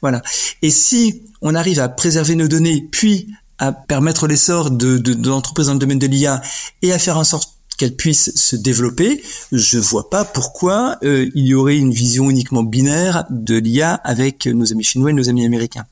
Voilà. 0.00 0.22
Et 0.62 0.70
si 0.70 1.22
on 1.42 1.54
arrive 1.54 1.80
à 1.80 1.88
préserver 1.88 2.34
nos 2.34 2.48
données, 2.48 2.88
puis 2.90 3.28
à 3.58 3.72
permettre 3.72 4.26
l'essor 4.26 4.70
de, 4.70 4.98
de, 4.98 5.14
de 5.14 5.28
l'entreprise 5.28 5.66
dans 5.66 5.74
le 5.74 5.78
domaine 5.78 5.98
de 5.98 6.06
l'IA 6.06 6.40
et 6.82 6.92
à 6.92 6.98
faire 6.98 7.18
en 7.18 7.24
sorte 7.24 7.59
qu'elle 7.80 7.96
puisse 7.96 8.30
se 8.34 8.56
développer, 8.56 9.22
je 9.52 9.78
vois 9.78 10.10
pas 10.10 10.26
pourquoi 10.26 10.98
euh, 11.02 11.30
il 11.34 11.46
y 11.46 11.54
aurait 11.54 11.78
une 11.78 11.94
vision 11.94 12.28
uniquement 12.28 12.62
binaire 12.62 13.24
de 13.30 13.56
l'IA 13.56 13.94
avec 13.94 14.44
nos 14.44 14.70
amis 14.70 14.84
chinois 14.84 15.08
et 15.08 15.12
nos 15.14 15.30
amis 15.30 15.46
américains. 15.46 15.86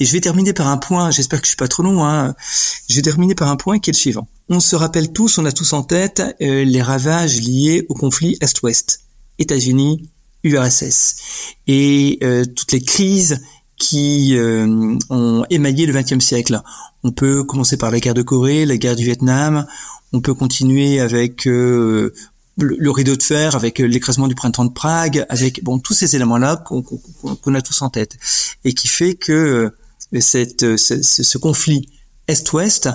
Et 0.00 0.06
je 0.06 0.12
vais 0.14 0.22
terminer 0.22 0.54
par 0.54 0.68
un 0.68 0.78
point, 0.78 1.10
j'espère 1.10 1.42
que 1.42 1.44
je 1.44 1.50
suis 1.50 1.58
pas 1.58 1.68
trop 1.68 1.82
long, 1.82 2.02
hein. 2.02 2.34
je 2.88 2.96
vais 2.96 3.02
terminer 3.02 3.34
par 3.34 3.48
un 3.48 3.56
point 3.56 3.78
qui 3.78 3.90
est 3.90 3.92
le 3.92 3.98
suivant. 3.98 4.26
On 4.48 4.58
se 4.58 4.74
rappelle 4.74 5.12
tous, 5.12 5.36
on 5.36 5.44
a 5.44 5.52
tous 5.52 5.74
en 5.74 5.82
tête 5.82 6.22
euh, 6.40 6.64
les 6.64 6.80
ravages 6.80 7.42
liés 7.42 7.84
au 7.90 7.94
conflit 7.94 8.38
Est-Ouest, 8.40 9.00
États-Unis, 9.38 10.08
URSS, 10.44 11.16
et 11.66 12.20
euh, 12.22 12.46
toutes 12.46 12.72
les 12.72 12.80
crises 12.80 13.42
qui 13.76 14.34
ont 15.10 15.44
émaillé 15.50 15.86
le 15.86 15.92
XXe 15.92 16.24
siècle. 16.24 16.60
On 17.04 17.12
peut 17.12 17.44
commencer 17.44 17.76
par 17.76 17.92
la 17.92 18.00
guerre 18.00 18.14
de 18.14 18.22
Corée, 18.22 18.66
la 18.66 18.76
guerre 18.76 18.96
du 18.96 19.04
Vietnam, 19.04 19.66
on 20.12 20.20
peut 20.20 20.34
continuer 20.34 21.00
avec 21.00 21.46
euh, 21.46 22.12
le, 22.56 22.90
rideau 22.90 23.16
de 23.16 23.22
fer, 23.22 23.54
avec 23.54 23.78
l'écrasement 23.78 24.28
du 24.28 24.34
printemps 24.34 24.64
de 24.64 24.72
Prague, 24.72 25.24
avec 25.28 25.62
bon 25.62 25.78
tous 25.78 25.94
ces 25.94 26.16
éléments-là 26.16 26.64
qu'on 26.66 27.54
a 27.54 27.62
tous 27.62 27.82
en 27.82 27.90
tête. 27.90 28.16
Et 28.64 28.74
qui 28.74 28.88
fait 28.88 29.14
que 29.14 29.70
euh, 30.14 30.20
ce, 30.20 31.38
conflit 31.38 31.88
Est-Ouest 32.26 32.88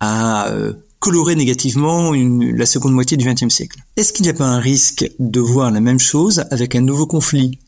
a 0.00 0.48
euh, 0.50 0.74
coloré 0.98 1.36
négativement 1.36 2.12
la 2.12 2.66
seconde 2.66 2.92
moitié 2.92 3.16
du 3.16 3.26
XXe 3.26 3.52
siècle. 3.52 3.80
Est-ce 3.96 4.12
qu'il 4.12 4.24
n'y 4.24 4.30
a 4.30 4.34
pas 4.34 4.46
un 4.46 4.60
risque 4.60 5.10
de 5.18 5.40
voir 5.40 5.70
la 5.70 5.80
même 5.80 6.00
chose 6.00 6.44
avec 6.50 6.74
un 6.74 6.80
nouveau 6.80 7.06
conflit? 7.06 7.58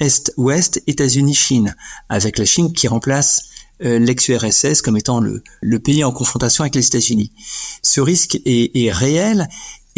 Est-Ouest, 0.00 0.82
États-Unis-Chine, 0.86 1.74
avec 2.08 2.38
la 2.38 2.44
Chine 2.44 2.72
qui 2.72 2.86
remplace 2.86 3.42
euh, 3.42 3.57
l'ex-URSS 3.80 4.82
comme 4.82 4.96
étant 4.96 5.20
le, 5.20 5.42
le, 5.60 5.78
pays 5.78 6.04
en 6.04 6.12
confrontation 6.12 6.62
avec 6.62 6.74
les 6.74 6.86
États-Unis. 6.86 7.32
Ce 7.82 8.00
risque 8.00 8.40
est, 8.44 8.76
est 8.76 8.90
réel 8.90 9.48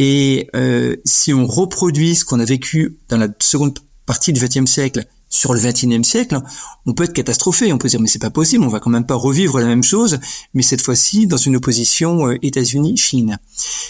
et 0.02 0.48
euh, 0.56 0.96
si 1.04 1.34
on 1.34 1.46
reproduit 1.46 2.14
ce 2.14 2.24
qu'on 2.24 2.40
a 2.40 2.44
vécu 2.46 2.96
dans 3.10 3.18
la 3.18 3.28
seconde 3.38 3.80
partie 4.06 4.32
du 4.32 4.40
XXe 4.40 4.64
siècle 4.64 5.04
sur 5.28 5.52
le 5.52 5.60
XXIe 5.60 6.02
siècle, 6.02 6.40
on 6.86 6.94
peut 6.94 7.04
être 7.04 7.12
catastrophé. 7.12 7.70
On 7.70 7.76
peut 7.76 7.88
dire 7.88 8.00
mais 8.00 8.08
c'est 8.08 8.18
pas 8.18 8.30
possible, 8.30 8.64
on 8.64 8.68
va 8.68 8.80
quand 8.80 8.88
même 8.88 9.04
pas 9.04 9.14
revivre 9.14 9.60
la 9.60 9.66
même 9.66 9.82
chose, 9.82 10.18
mais 10.54 10.62
cette 10.62 10.80
fois-ci 10.80 11.26
dans 11.26 11.36
une 11.36 11.56
opposition 11.56 12.28
euh, 12.28 12.38
États-Unis-Chine. 12.40 13.38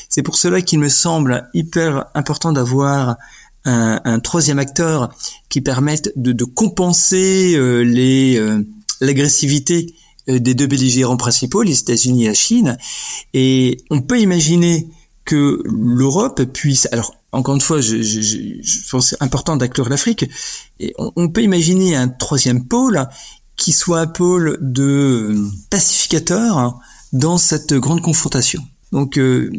C'est 0.09 0.25
pour 0.25 0.37
cela 0.37 0.63
qu'il 0.63 0.81
me 0.81 0.89
semble 0.89 1.49
hyper 1.55 2.07
important 2.15 2.53
d'avoir 2.53 3.17
un, 3.65 4.01
un, 4.05 4.19
troisième 4.19 4.59
acteur 4.59 5.15
qui 5.49 5.61
permette 5.61 6.13
de, 6.17 6.33
de 6.33 6.45
compenser 6.45 7.55
euh, 7.55 7.83
les 7.83 8.37
l'agressivité 9.01 9.95
euh, 10.29 10.39
des 10.39 10.55
deux 10.55 10.67
belligérants 10.67 11.17
principaux, 11.17 11.63
les 11.63 11.79
États-Unis 11.81 12.25
et 12.25 12.29
la 12.29 12.35
Chine. 12.35 12.79
Et 13.35 13.79
on 13.91 14.01
peut 14.01 14.21
imaginer 14.21 14.89
que 15.25 15.63
l'Europe 15.65 16.43
puisse, 16.45 16.89
alors 16.93 17.15
encore 17.33 17.55
une 17.55 17.61
fois, 17.61 17.81
je, 17.81 18.03
je, 18.03 18.21
je 18.21 18.91
pense 18.91 19.11
c'est 19.11 19.23
important 19.23 19.57
d'inclure 19.57 19.89
l'Afrique, 19.89 20.29
et 20.81 20.95
on, 20.99 21.29
peut 21.29 21.43
imaginer 21.43 21.95
un 21.95 22.09
troisième 22.09 22.67
pôle 22.67 23.07
qui 23.57 23.73
soit 23.73 24.01
un 24.01 24.07
pôle 24.07 24.59
de 24.61 25.37
pacificateur 25.71 26.79
dans 27.13 27.39
cette 27.39 27.75
grande 27.75 28.01
confrontation. 28.01 28.63
Donc 28.93 29.19
euh, 29.19 29.53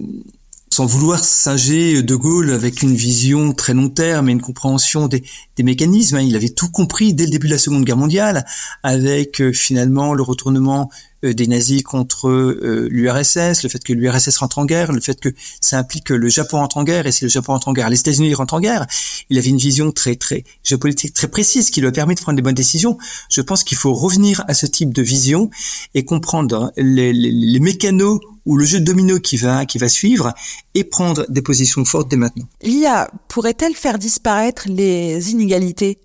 sans 0.74 0.86
vouloir 0.86 1.24
singer 1.24 2.02
De 2.02 2.16
Gaulle 2.16 2.52
avec 2.52 2.82
une 2.82 2.96
vision 2.96 3.52
très 3.52 3.74
long 3.74 3.90
terme 3.90 4.30
et 4.30 4.32
une 4.32 4.42
compréhension 4.42 5.08
des, 5.08 5.24
mécanismes. 5.62 6.16
Hein. 6.16 6.22
Il 6.22 6.36
avait 6.36 6.50
tout 6.50 6.72
compris 6.72 7.14
dès 7.14 7.26
le 7.26 7.32
début 7.32 7.48
de 7.48 7.54
la 7.54 7.60
Seconde 7.60 7.84
Guerre 7.84 7.98
mondiale, 7.98 8.46
avec 8.82 9.42
euh, 9.42 9.52
finalement 9.52 10.14
le 10.14 10.24
retournement 10.24 10.90
des 11.24 11.48
nazis 11.48 11.84
contre 11.84 12.30
euh, 12.30 12.88
l'URSS, 12.90 13.64
le 13.64 13.70
fait 13.70 13.84
que 13.84 13.94
l'URSS 13.94 14.38
rentre 14.38 14.60
en 14.60 14.66
guerre, 14.66 14.92
le 14.92 15.02
fait 15.02 15.20
que 15.20 15.30
ça 15.60 15.78
implique 15.78 16.06
que 16.06 16.14
le 16.14 16.30
Japon 16.30 16.58
rentre 16.58 16.78
en 16.78 16.84
guerre, 16.84 17.08
et 17.08 17.12
si 17.12 17.24
le 17.24 17.30
Japon 17.30 17.54
rentre 17.54 17.68
en 17.68 17.74
guerre, 17.74 17.90
les 17.90 18.00
États-Unis 18.00 18.34
rentrent 18.34 18.56
en 18.56 18.60
guerre. 18.60 18.88
Il 19.30 19.38
avait 19.38 19.50
une 19.50 19.58
vision 19.58 19.92
très 19.92 20.16
très 20.16 20.44
géopolitique 20.64 21.14
très 21.14 21.28
précise 21.28 21.70
qui 21.70 21.82
lui 21.82 21.88
a 21.88 21.92
permis 21.92 22.16
de 22.16 22.22
prendre 22.22 22.36
des 22.36 22.42
bonnes 22.42 22.56
décisions. 22.56 22.98
Je 23.30 23.42
pense 23.42 23.64
qu'il 23.64 23.78
faut 23.78 23.94
revenir 23.94 24.44
à 24.48 24.54
ce 24.54 24.66
type 24.66 24.94
de 24.94 25.02
vision 25.02 25.50
et 25.94 26.06
comprendre 26.06 26.72
les, 26.78 27.14
les, 27.14 27.32
les 27.32 27.60
mécanos 27.60 28.20
ou 28.46 28.58
le 28.58 28.66
jeu 28.66 28.80
de 28.80 28.86
domino 28.86 29.20
qui 29.20 29.38
va 29.38 29.66
qui 29.66 29.78
va 29.78 29.90
suivre 29.90 30.34
et 30.74 30.84
prendre 30.84 31.26
des 31.30 31.42
positions 31.42 31.86
fortes 31.86 32.10
dès 32.10 32.18
maintenant. 32.18 32.46
L'IA 32.64 33.10
pourrait-elle 33.28 33.76
faire 33.76 34.00
disparaître 34.00 34.64
les 34.68 35.32
inégalités, 35.32 36.00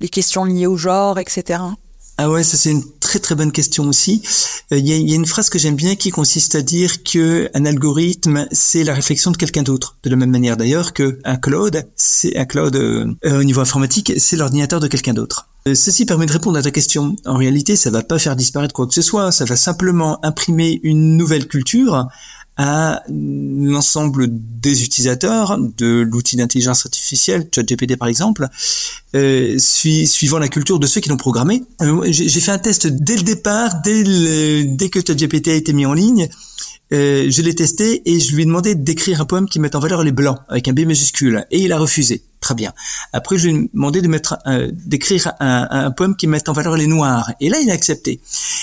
les 0.00 0.08
questions 0.08 0.44
liées 0.44 0.66
au 0.66 0.76
genre, 0.76 1.18
etc. 1.18 1.60
Ah 2.18 2.30
ouais, 2.30 2.42
ça 2.42 2.56
c'est 2.56 2.70
une 2.70 2.84
très 3.16 3.20
très 3.20 3.34
bonne 3.34 3.52
question 3.52 3.88
aussi. 3.88 4.20
Euh, 4.72 4.78
il 4.78 4.86
y, 4.86 5.12
a, 5.12 5.16
une 5.16 5.24
phrase 5.24 5.48
que 5.48 5.58
j'aime 5.58 5.74
bien 5.74 5.96
qui 5.96 6.10
consiste 6.10 6.54
à 6.54 6.60
dire 6.60 7.02
que 7.02 7.48
un 7.54 7.64
algorithme 7.64 8.46
c'est 8.52 8.84
la 8.84 8.92
réflexion 8.92 9.30
de 9.30 9.38
quelqu'un 9.38 9.62
d'autre. 9.62 9.96
De 10.02 10.10
la 10.10 10.16
même 10.16 10.30
manière 10.30 10.58
d'ailleurs 10.58 10.92
que 10.92 11.18
un 11.24 11.36
cloud, 11.36 11.86
c'est 11.96 12.36
un 12.36 12.44
cloud 12.44 12.76
euh, 12.76 13.14
au 13.24 13.44
niveau 13.44 13.62
informatique, 13.62 14.12
c'est 14.18 14.36
l'ordinateur 14.36 14.80
de 14.80 14.86
quelqu'un 14.86 15.14
d'autre. 15.14 15.48
Euh, 15.66 15.74
ceci 15.74 16.04
permet 16.04 16.26
de 16.26 16.32
répondre 16.32 16.58
à 16.58 16.62
ta 16.62 16.70
question. 16.70 17.16
En 17.24 17.36
réalité, 17.36 17.74
ça 17.74 17.90
va 17.90 18.02
pas 18.02 18.18
faire 18.18 18.36
disparaître 18.36 18.74
quoi 18.74 18.86
que 18.86 18.94
ce 18.94 19.02
soit. 19.02 19.32
Ça 19.32 19.46
va 19.46 19.56
simplement 19.56 20.24
imprimer 20.24 20.78
une 20.82 21.16
nouvelle 21.16 21.48
culture 21.48 22.08
à 22.56 23.02
l'ensemble 23.08 24.28
des 24.30 24.82
utilisateurs 24.82 25.58
de 25.58 26.00
l'outil 26.00 26.36
d'intelligence 26.36 26.86
artificielle, 26.86 27.48
ChatGPT 27.54 27.96
par 27.96 28.08
exemple, 28.08 28.48
euh, 29.14 29.58
suivant 29.58 30.38
la 30.38 30.48
culture 30.48 30.78
de 30.78 30.86
ceux 30.86 31.00
qui 31.00 31.08
l'ont 31.08 31.16
programmé. 31.16 31.62
Euh, 31.82 32.02
J'ai 32.10 32.40
fait 32.40 32.52
un 32.52 32.58
test 32.58 32.86
dès 32.86 33.16
le 33.16 33.22
départ, 33.22 33.82
dès, 33.82 34.02
le, 34.04 34.76
dès 34.76 34.88
que 34.88 35.00
ChatGPT 35.06 35.48
a 35.48 35.54
été 35.54 35.72
mis 35.72 35.86
en 35.86 35.92
ligne. 35.92 36.28
Euh, 36.92 37.26
je 37.28 37.42
l'ai 37.42 37.54
testé 37.54 38.02
et 38.08 38.20
je 38.20 38.34
lui 38.34 38.42
ai 38.42 38.46
demandé 38.46 38.76
d'écrire 38.76 39.20
un 39.20 39.24
poème 39.24 39.48
qui 39.48 39.58
mette 39.58 39.74
en 39.74 39.80
valeur 39.80 40.04
les 40.04 40.12
blancs 40.12 40.38
avec 40.48 40.68
un 40.68 40.72
B 40.72 40.80
majuscule 40.80 41.44
et 41.50 41.58
il 41.58 41.72
a 41.72 41.78
refusé. 41.78 42.22
Très 42.40 42.54
bien. 42.54 42.72
Après, 43.12 43.38
je 43.38 43.48
lui 43.48 43.56
ai 43.56 43.70
demandé 43.74 44.02
de 44.02 44.08
mettre, 44.08 44.38
euh, 44.46 44.70
d'écrire 44.72 45.32
un, 45.40 45.66
un, 45.68 45.90
poème 45.90 46.14
qui 46.14 46.28
mette 46.28 46.48
en 46.48 46.52
valeur 46.52 46.76
les 46.76 46.86
noirs 46.86 47.32
et 47.40 47.48
là, 47.48 47.58
il 47.60 47.70
a 47.70 47.74
accepté. 47.74 48.20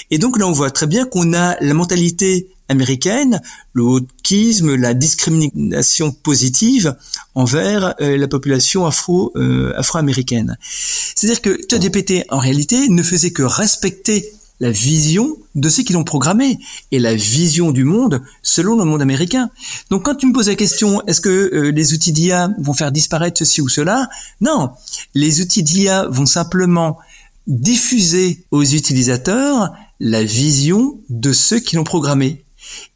Et 0.10 0.20
donc 0.20 0.40
là, 0.40 0.48
on 0.48 0.54
voit 0.54 0.72
très 0.72 0.88
bien 0.88 1.06
qu'on 1.06 1.34
a 1.34 1.58
la 1.60 1.74
mentalité 1.74 2.48
américaine, 2.74 3.42
le 3.74 4.00
la 4.76 4.94
discrimination 4.94 6.12
positive 6.12 6.96
envers 7.36 7.96
euh, 8.02 8.18
la 8.18 8.28
population 8.28 8.86
euh, 8.86 9.74
afro-américaine. 9.78 10.58
C'est-à-dire 11.16 11.42
que 11.42 11.60
ChatGPT 11.70 12.26
en 12.30 12.40
réalité 12.40 12.90
ne 12.90 13.04
faisait 13.04 13.32
que 13.32 13.44
respecter 13.44 14.34
la 14.60 14.72
vision 14.72 15.38
de 15.56 15.70
ceux 15.70 15.84
qui 15.84 15.94
l'ont 15.94 16.04
programmé 16.04 16.60
et 16.92 17.00
la 17.00 17.16
vision 17.16 17.72
du 17.72 17.84
monde 17.84 18.22
selon 18.42 18.78
le 18.78 18.86
monde 18.86 19.02
américain. 19.02 19.50
Donc 19.90 20.06
quand 20.06 20.16
tu 20.16 20.28
me 20.28 20.34
poses 20.34 20.48
la 20.48 20.56
question, 20.56 21.02
est-ce 21.08 21.22
que 21.22 21.30
euh, 21.30 21.72
les 21.72 21.94
outils 21.94 22.12
d'IA 22.12 22.50
vont 22.60 22.74
faire 22.74 22.92
disparaître 22.92 23.40
ceci 23.40 23.62
ou 23.62 23.70
cela? 23.70 24.08
Non, 24.42 24.72
les 25.16 25.42
outils 25.42 25.64
d'IA 25.64 26.08
vont 26.08 26.26
simplement 26.26 26.98
diffuser 27.48 28.46
aux 28.52 28.64
utilisateurs 28.64 29.74
la 30.00 30.24
vision 30.24 31.00
de 31.10 31.34
ceux 31.34 31.60
qui 31.60 31.76
l'ont 31.76 31.84
programmé. 31.84 32.43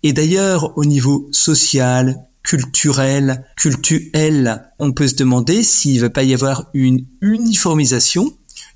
Et 0.04 0.13
d'ailleurs, 0.13 0.78
au 0.78 0.86
niveau 0.86 1.28
social, 1.32 2.24
culturel, 2.44 3.44
cultuel, 3.58 4.63
on 4.80 4.94
peut 4.94 5.08
se 5.08 5.16
demander 5.16 5.63
s'il 5.63 5.98
ne 5.98 6.02
va 6.02 6.10
pas 6.10 6.24
y 6.24 6.34
avoir 6.34 6.68
une 6.74 7.06
uniformisation 7.22 8.34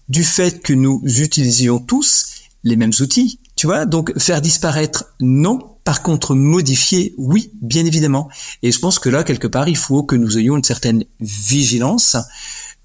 du 0.09 0.25
fait 0.25 0.61
que 0.61 0.73
nous 0.73 1.01
utilisions 1.05 1.79
tous 1.79 2.25
les 2.65 2.75
mêmes 2.75 2.91
outils. 2.99 3.39
Tu 3.55 3.67
vois, 3.67 3.85
donc 3.85 4.17
faire 4.19 4.41
disparaître, 4.41 5.05
non. 5.21 5.59
Par 5.83 6.03
contre, 6.03 6.35
modifier, 6.35 7.15
oui, 7.17 7.51
bien 7.61 7.85
évidemment. 7.85 8.29
Et 8.61 8.71
je 8.71 8.79
pense 8.79 8.99
que 8.99 9.09
là, 9.09 9.23
quelque 9.23 9.47
part, 9.47 9.67
il 9.67 9.77
faut 9.77 10.03
que 10.03 10.15
nous 10.15 10.37
ayons 10.37 10.57
une 10.57 10.63
certaine 10.63 11.05
vigilance. 11.19 12.17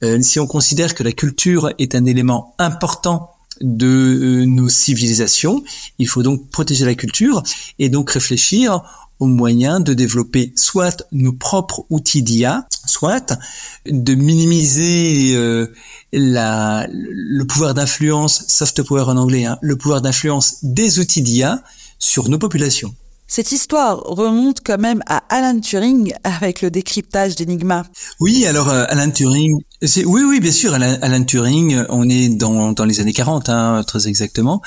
Euh, 0.05 0.23
si 0.23 0.39
on 0.39 0.47
considère 0.47 0.95
que 0.95 1.03
la 1.03 1.13
culture 1.13 1.71
est 1.79 1.95
un 1.95 2.05
élément 2.05 2.55
important 2.59 3.36
de 3.61 3.87
euh, 3.87 4.45
nos 4.47 4.69
civilisations. 4.69 5.63
Il 5.99 6.09
faut 6.09 6.23
donc 6.23 6.51
protéger 6.51 6.85
la 6.85 6.95
culture 6.95 7.43
et 7.79 7.89
donc 7.89 8.11
réfléchir 8.11 8.83
aux 9.19 9.27
moyens 9.27 9.83
de 9.83 9.95
développer 9.95 10.53
soit 10.57 11.07
nos 11.13 11.33
propres 11.33 11.87
outils 11.89 12.23
d'IA, 12.23 12.67
soit 12.87 13.39
de 13.87 14.15
minimiser 14.15 15.35
euh, 15.35 15.73
la, 16.13 16.87
le 16.91 17.45
pouvoir 17.45 17.75
d'influence, 17.75 18.45
soft 18.49 18.83
power 18.83 19.05
en 19.09 19.17
anglais, 19.17 19.47
hein, 19.47 19.59
le 19.63 19.77
pouvoir 19.77 20.03
d'influence 20.03 20.59
des 20.63 20.99
outils 20.99 21.23
d'IA 21.23 21.63
sur 21.99 22.29
nos 22.29 22.39
populations. 22.39 22.95
Cette 23.29 23.51
histoire 23.51 24.03
remonte 24.05 24.59
quand 24.65 24.79
même 24.79 25.03
à 25.07 25.23
Alan 25.31 25.59
Turing 25.59 26.15
avec 26.23 26.63
le 26.63 26.71
décryptage 26.71 27.35
d'Enigma. 27.35 27.85
Oui, 28.21 28.47
alors 28.47 28.69
euh, 28.69 28.85
Alan 28.89 29.11
Turing, 29.11 29.63
oui, 29.83 30.23
oui, 30.25 30.41
bien 30.41 30.53
sûr, 30.53 30.73
Alan, 30.75 31.25
Turing, 31.25 31.85
on 31.91 32.09
est 32.09 32.29
dans, 32.31 32.73
dans 32.73 32.85
les 32.85 33.01
années 33.01 33.13
40, 33.13 33.49
hein, 33.49 33.85
très 33.87 34.09
exactement, 34.09 34.63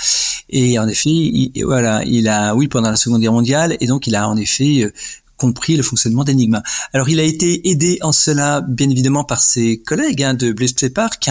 et 0.50 0.78
en 0.78 0.88
effet, 0.88 1.10
il, 1.10 1.52
voilà, 1.66 2.04
il 2.06 2.28
a, 2.28 2.56
oui, 2.56 2.68
pendant 2.68 2.90
la 2.90 2.96
Seconde 2.96 3.22
Guerre 3.22 3.34
mondiale, 3.34 3.78
et 3.80 3.88
donc 3.88 4.08
il 4.08 4.16
a 4.16 4.30
en 4.30 4.38
effet 4.38 4.84
euh, 4.84 4.94
compris 5.40 5.78
le 5.78 5.84
fonctionnement 5.84 6.24
d'Enigma. 6.24 6.62
Alors 6.94 7.10
il 7.10 7.20
a 7.20 7.24
été 7.24 7.70
aidé 7.70 7.98
en 8.02 8.12
cela 8.12 8.62
bien 8.62 8.90
évidemment 8.90 9.24
par 9.24 9.42
ses 9.42 9.80
collègues 9.80 10.22
hein, 10.22 10.34
de 10.36 10.52
Bletchley 10.52 10.90
Park 10.90 11.30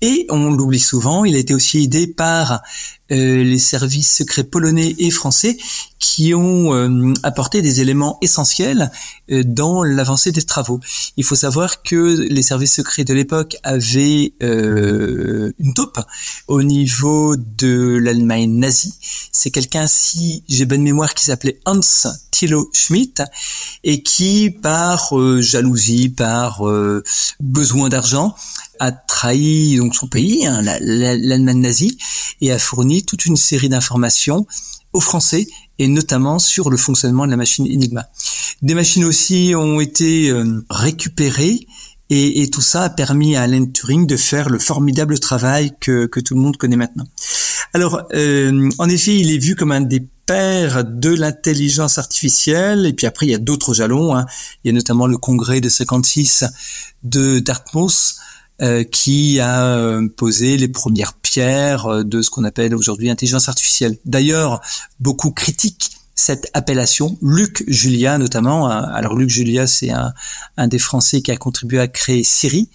et 0.00 0.26
on 0.30 0.50
l'oublie 0.50 0.80
souvent, 0.80 1.24
il 1.24 1.36
a 1.36 1.38
été 1.38 1.54
aussi 1.54 1.84
aidé 1.84 2.08
par 2.08 2.52
euh, 2.52 2.56
les 3.16 3.58
services 3.58 4.16
secrets 4.16 4.44
polonais 4.44 4.94
et 4.98 5.10
français 5.10 5.58
qui 5.98 6.34
ont 6.34 6.74
euh, 6.74 7.12
apporté 7.22 7.62
des 7.62 7.80
éléments 7.80 8.18
essentiels 8.22 8.90
euh, 9.30 9.44
dans 9.44 9.84
l'avancée 9.84 10.32
des 10.32 10.42
travaux. 10.42 10.80
Il 11.16 11.24
faut 11.24 11.36
savoir 11.36 11.82
que 11.82 12.26
les 12.28 12.42
services 12.42 12.74
secrets 12.74 13.04
de 13.04 13.14
l'époque 13.14 13.56
avaient 13.62 14.32
une 14.40 15.74
taupe 15.74 16.00
au 16.48 16.62
niveau 16.62 17.36
de 17.36 17.98
l'Allemagne 18.02 18.50
nazie. 18.50 18.94
C'est 19.30 19.50
quelqu'un, 19.50 19.86
si 19.86 20.42
j'ai 20.48 20.64
bonne 20.64 20.82
mémoire, 20.82 21.14
qui 21.14 21.24
s'appelait 21.24 21.60
Hans 21.64 21.80
Thilo 22.30 22.70
Schmidt 22.72 23.22
et 23.84 24.02
qui, 24.02 24.50
par 24.50 25.12
jalousie, 25.40 26.08
par 26.08 26.62
besoin 27.40 27.88
d'argent, 27.88 28.34
a 28.80 28.92
trahi 28.92 29.76
donc 29.76 29.94
son 29.94 30.06
pays, 30.06 30.46
hein, 30.46 30.60
l'Allemagne 30.62 31.60
nazie, 31.60 31.98
et 32.40 32.52
a 32.52 32.58
fourni 32.58 33.04
toute 33.04 33.26
une 33.26 33.36
série 33.36 33.68
d'informations 33.68 34.46
aux 34.92 35.00
Français 35.00 35.46
et 35.78 35.88
notamment 35.88 36.38
sur 36.38 36.70
le 36.70 36.76
fonctionnement 36.76 37.26
de 37.26 37.30
la 37.30 37.36
machine 37.36 37.66
Enigma. 37.66 38.06
Des 38.60 38.74
machines 38.74 39.04
aussi 39.04 39.52
ont 39.56 39.80
été 39.80 40.30
euh, 40.30 40.64
récupérées 40.70 41.66
et, 42.14 42.50
tout 42.50 42.60
ça 42.60 42.82
a 42.82 42.90
permis 42.90 43.36
à 43.36 43.42
Alan 43.42 43.64
Turing 43.64 44.06
de 44.06 44.18
faire 44.18 44.50
le 44.50 44.58
formidable 44.58 45.18
travail 45.18 45.72
que, 45.80 46.06
tout 46.06 46.34
le 46.34 46.40
monde 46.40 46.58
connaît 46.58 46.76
maintenant. 46.76 47.06
Alors, 47.72 48.02
euh, 48.12 48.68
en 48.76 48.88
effet, 48.90 49.16
il 49.18 49.30
est 49.32 49.38
vu 49.38 49.56
comme 49.56 49.72
un 49.72 49.80
des 49.80 50.06
pères 50.26 50.84
de 50.84 51.08
l'intelligence 51.08 51.96
artificielle, 51.96 52.84
et 52.84 52.92
puis 52.92 53.06
après, 53.06 53.24
il 53.24 53.30
y 53.30 53.34
a 53.34 53.38
d'autres 53.38 53.72
jalons. 53.72 54.14
Hein. 54.14 54.26
Il 54.62 54.68
y 54.68 54.70
a 54.70 54.74
notamment 54.74 55.06
le 55.06 55.16
congrès 55.16 55.62
de 55.62 55.70
56 55.70 56.44
de 57.02 57.38
Dartmouth, 57.38 58.16
euh, 58.60 58.84
qui 58.84 59.40
a 59.40 59.76
euh, 59.76 60.08
posé 60.08 60.56
les 60.56 60.68
premières 60.68 61.14
pierres 61.14 61.86
euh, 61.86 62.04
de 62.04 62.22
ce 62.22 62.30
qu'on 62.30 62.44
appelle 62.44 62.74
aujourd'hui 62.74 63.10
intelligence 63.10 63.48
artificielle. 63.48 63.96
D'ailleurs, 64.04 64.60
beaucoup 65.00 65.30
critiquent 65.30 65.90
cette 66.14 66.48
appellation, 66.52 67.16
Luc 67.22 67.64
Julia 67.66 68.18
notamment. 68.18 68.68
Alors 68.68 69.16
Luc 69.16 69.30
Julia, 69.30 69.66
c'est 69.66 69.90
un, 69.90 70.12
un, 70.58 70.68
des 70.68 70.78
Français 70.78 71.22
qui 71.22 71.30
a 71.30 71.36
contribué 71.36 71.80
à 71.80 71.88
créer 71.88 72.22
Siri. 72.22 72.68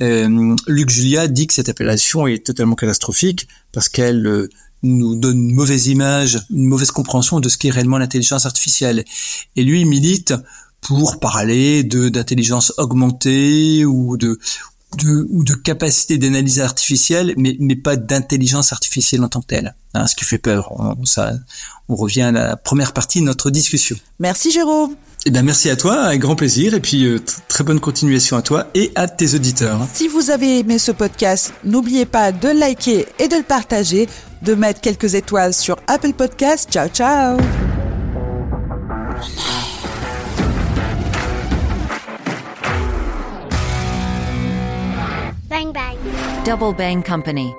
Euh, 0.00 0.56
Luc 0.66 0.88
Julia 0.88 1.28
dit 1.28 1.46
que 1.46 1.54
cette 1.54 1.68
appellation 1.68 2.26
est 2.26 2.44
totalement 2.44 2.74
catastrophique 2.74 3.46
parce 3.72 3.88
qu'elle 3.88 4.48
nous 4.82 5.14
donne 5.14 5.50
une 5.50 5.54
mauvaise 5.54 5.88
image, 5.88 6.40
une 6.50 6.66
mauvaise 6.66 6.90
compréhension 6.90 7.40
de 7.40 7.48
ce 7.48 7.58
qu'est 7.58 7.70
réellement 7.70 7.98
l'intelligence 7.98 8.46
artificielle. 8.46 9.04
Et 9.56 9.62
lui 9.62 9.84
milite 9.84 10.34
pour 10.80 11.20
parler 11.20 11.84
de 11.84 12.08
d'intelligence 12.08 12.72
augmentée 12.78 13.84
ou 13.84 14.16
de 14.16 14.38
de, 14.96 15.26
ou 15.30 15.44
de 15.44 15.54
capacité 15.54 16.18
d'analyse 16.18 16.60
artificielle, 16.60 17.34
mais, 17.36 17.56
mais 17.60 17.76
pas 17.76 17.96
d'intelligence 17.96 18.72
artificielle 18.72 19.22
en 19.22 19.28
tant 19.28 19.40
que 19.40 19.46
telle. 19.46 19.74
Hein, 19.94 20.06
ce 20.06 20.14
qui 20.14 20.24
fait 20.24 20.38
peur. 20.38 20.72
On, 20.78 21.04
ça, 21.04 21.32
on 21.88 21.96
revient 21.96 22.22
à 22.22 22.32
la 22.32 22.56
première 22.56 22.92
partie 22.92 23.20
de 23.20 23.24
notre 23.24 23.50
discussion. 23.50 23.96
Merci 24.18 24.52
Jérôme. 24.52 24.94
Eh 25.26 25.30
bien, 25.30 25.42
merci 25.42 25.68
à 25.68 25.76
toi, 25.76 26.00
avec 26.00 26.20
grand 26.20 26.36
plaisir, 26.36 26.72
et 26.72 26.80
puis 26.80 27.04
euh, 27.04 27.20
très 27.48 27.62
bonne 27.62 27.80
continuation 27.80 28.36
à 28.38 28.42
toi 28.42 28.68
et 28.74 28.90
à 28.94 29.06
tes 29.06 29.34
auditeurs. 29.34 29.86
Si 29.92 30.08
vous 30.08 30.30
avez 30.30 30.60
aimé 30.60 30.78
ce 30.78 30.92
podcast, 30.92 31.52
n'oubliez 31.64 32.06
pas 32.06 32.32
de 32.32 32.48
liker 32.48 33.06
et 33.18 33.28
de 33.28 33.36
le 33.36 33.42
partager, 33.42 34.08
de 34.42 34.54
mettre 34.54 34.80
quelques 34.80 35.14
étoiles 35.14 35.52
sur 35.52 35.76
Apple 35.88 36.14
Podcast. 36.14 36.70
Ciao, 36.70 36.88
ciao. 36.88 37.36
Double 46.44 46.72
Bang 46.72 47.02
Company. 47.02 47.56